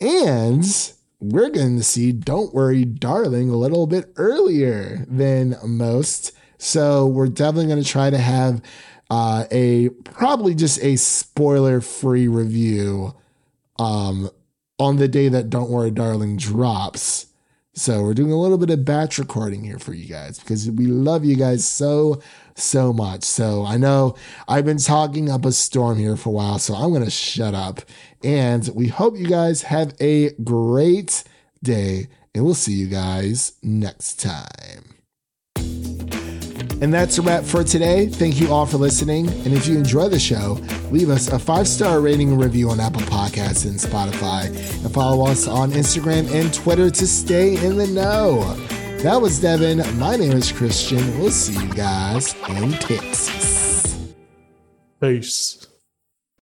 and 0.00 0.64
we're 1.20 1.50
going 1.50 1.76
to 1.76 1.84
see 1.84 2.10
Don't 2.10 2.52
Worry, 2.52 2.84
Darling 2.84 3.48
a 3.48 3.56
little 3.56 3.86
bit 3.86 4.12
earlier 4.16 5.06
than 5.08 5.56
most. 5.64 6.32
So 6.58 7.06
we're 7.06 7.28
definitely 7.28 7.68
going 7.68 7.82
to 7.82 7.88
try 7.88 8.10
to 8.10 8.18
have 8.18 8.60
uh, 9.10 9.44
a 9.50 9.88
probably 10.04 10.54
just 10.54 10.82
a 10.82 10.96
spoiler 10.96 11.80
free 11.80 12.28
review 12.28 13.14
um, 13.78 14.30
on 14.78 14.96
the 14.96 15.08
day 15.08 15.28
that 15.28 15.50
Don't 15.50 15.70
Worry 15.70 15.90
Darling 15.90 16.36
drops. 16.36 17.26
So 17.74 18.02
we're 18.02 18.14
doing 18.14 18.32
a 18.32 18.40
little 18.40 18.58
bit 18.58 18.70
of 18.70 18.84
batch 18.84 19.18
recording 19.18 19.64
here 19.64 19.78
for 19.78 19.94
you 19.94 20.06
guys 20.06 20.38
because 20.38 20.70
we 20.70 20.86
love 20.86 21.24
you 21.24 21.36
guys 21.36 21.66
so, 21.66 22.20
so 22.54 22.92
much. 22.92 23.22
So 23.22 23.64
I 23.64 23.76
know 23.76 24.16
I've 24.48 24.64
been 24.64 24.78
talking 24.78 25.30
up 25.30 25.44
a 25.44 25.52
storm 25.52 25.98
here 25.98 26.16
for 26.16 26.30
a 26.30 26.32
while, 26.32 26.58
so 26.58 26.74
I'm 26.74 26.90
going 26.90 27.04
to 27.04 27.10
shut 27.10 27.54
up. 27.54 27.80
And 28.22 28.68
we 28.74 28.88
hope 28.88 29.16
you 29.16 29.28
guys 29.28 29.62
have 29.62 29.94
a 30.00 30.30
great 30.44 31.24
day, 31.62 32.08
and 32.34 32.44
we'll 32.44 32.54
see 32.54 32.74
you 32.74 32.88
guys 32.88 33.52
next 33.62 34.20
time. 34.20 34.89
And 36.80 36.92
that's 36.92 37.18
a 37.18 37.22
wrap 37.22 37.44
for 37.44 37.62
today. 37.62 38.06
Thank 38.06 38.40
you 38.40 38.52
all 38.52 38.64
for 38.64 38.78
listening. 38.78 39.28
And 39.28 39.52
if 39.52 39.66
you 39.66 39.76
enjoy 39.76 40.08
the 40.08 40.18
show, 40.18 40.58
leave 40.90 41.10
us 41.10 41.28
a 41.28 41.38
five 41.38 41.68
star 41.68 42.00
rating 42.00 42.30
and 42.30 42.42
review 42.42 42.70
on 42.70 42.80
Apple 42.80 43.02
Podcasts 43.02 43.66
and 43.66 43.78
Spotify. 43.78 44.46
And 44.84 44.92
follow 44.92 45.26
us 45.26 45.46
on 45.46 45.72
Instagram 45.72 46.32
and 46.32 46.52
Twitter 46.52 46.90
to 46.90 47.06
stay 47.06 47.62
in 47.64 47.76
the 47.76 47.86
know. 47.86 48.40
That 49.02 49.20
was 49.20 49.40
Devin. 49.40 49.78
My 49.98 50.16
name 50.16 50.32
is 50.32 50.52
Christian. 50.52 51.18
We'll 51.18 51.30
see 51.30 51.58
you 51.62 51.72
guys 51.74 52.34
in 52.48 52.72
Texas. 52.72 54.12
Peace. 55.00 55.69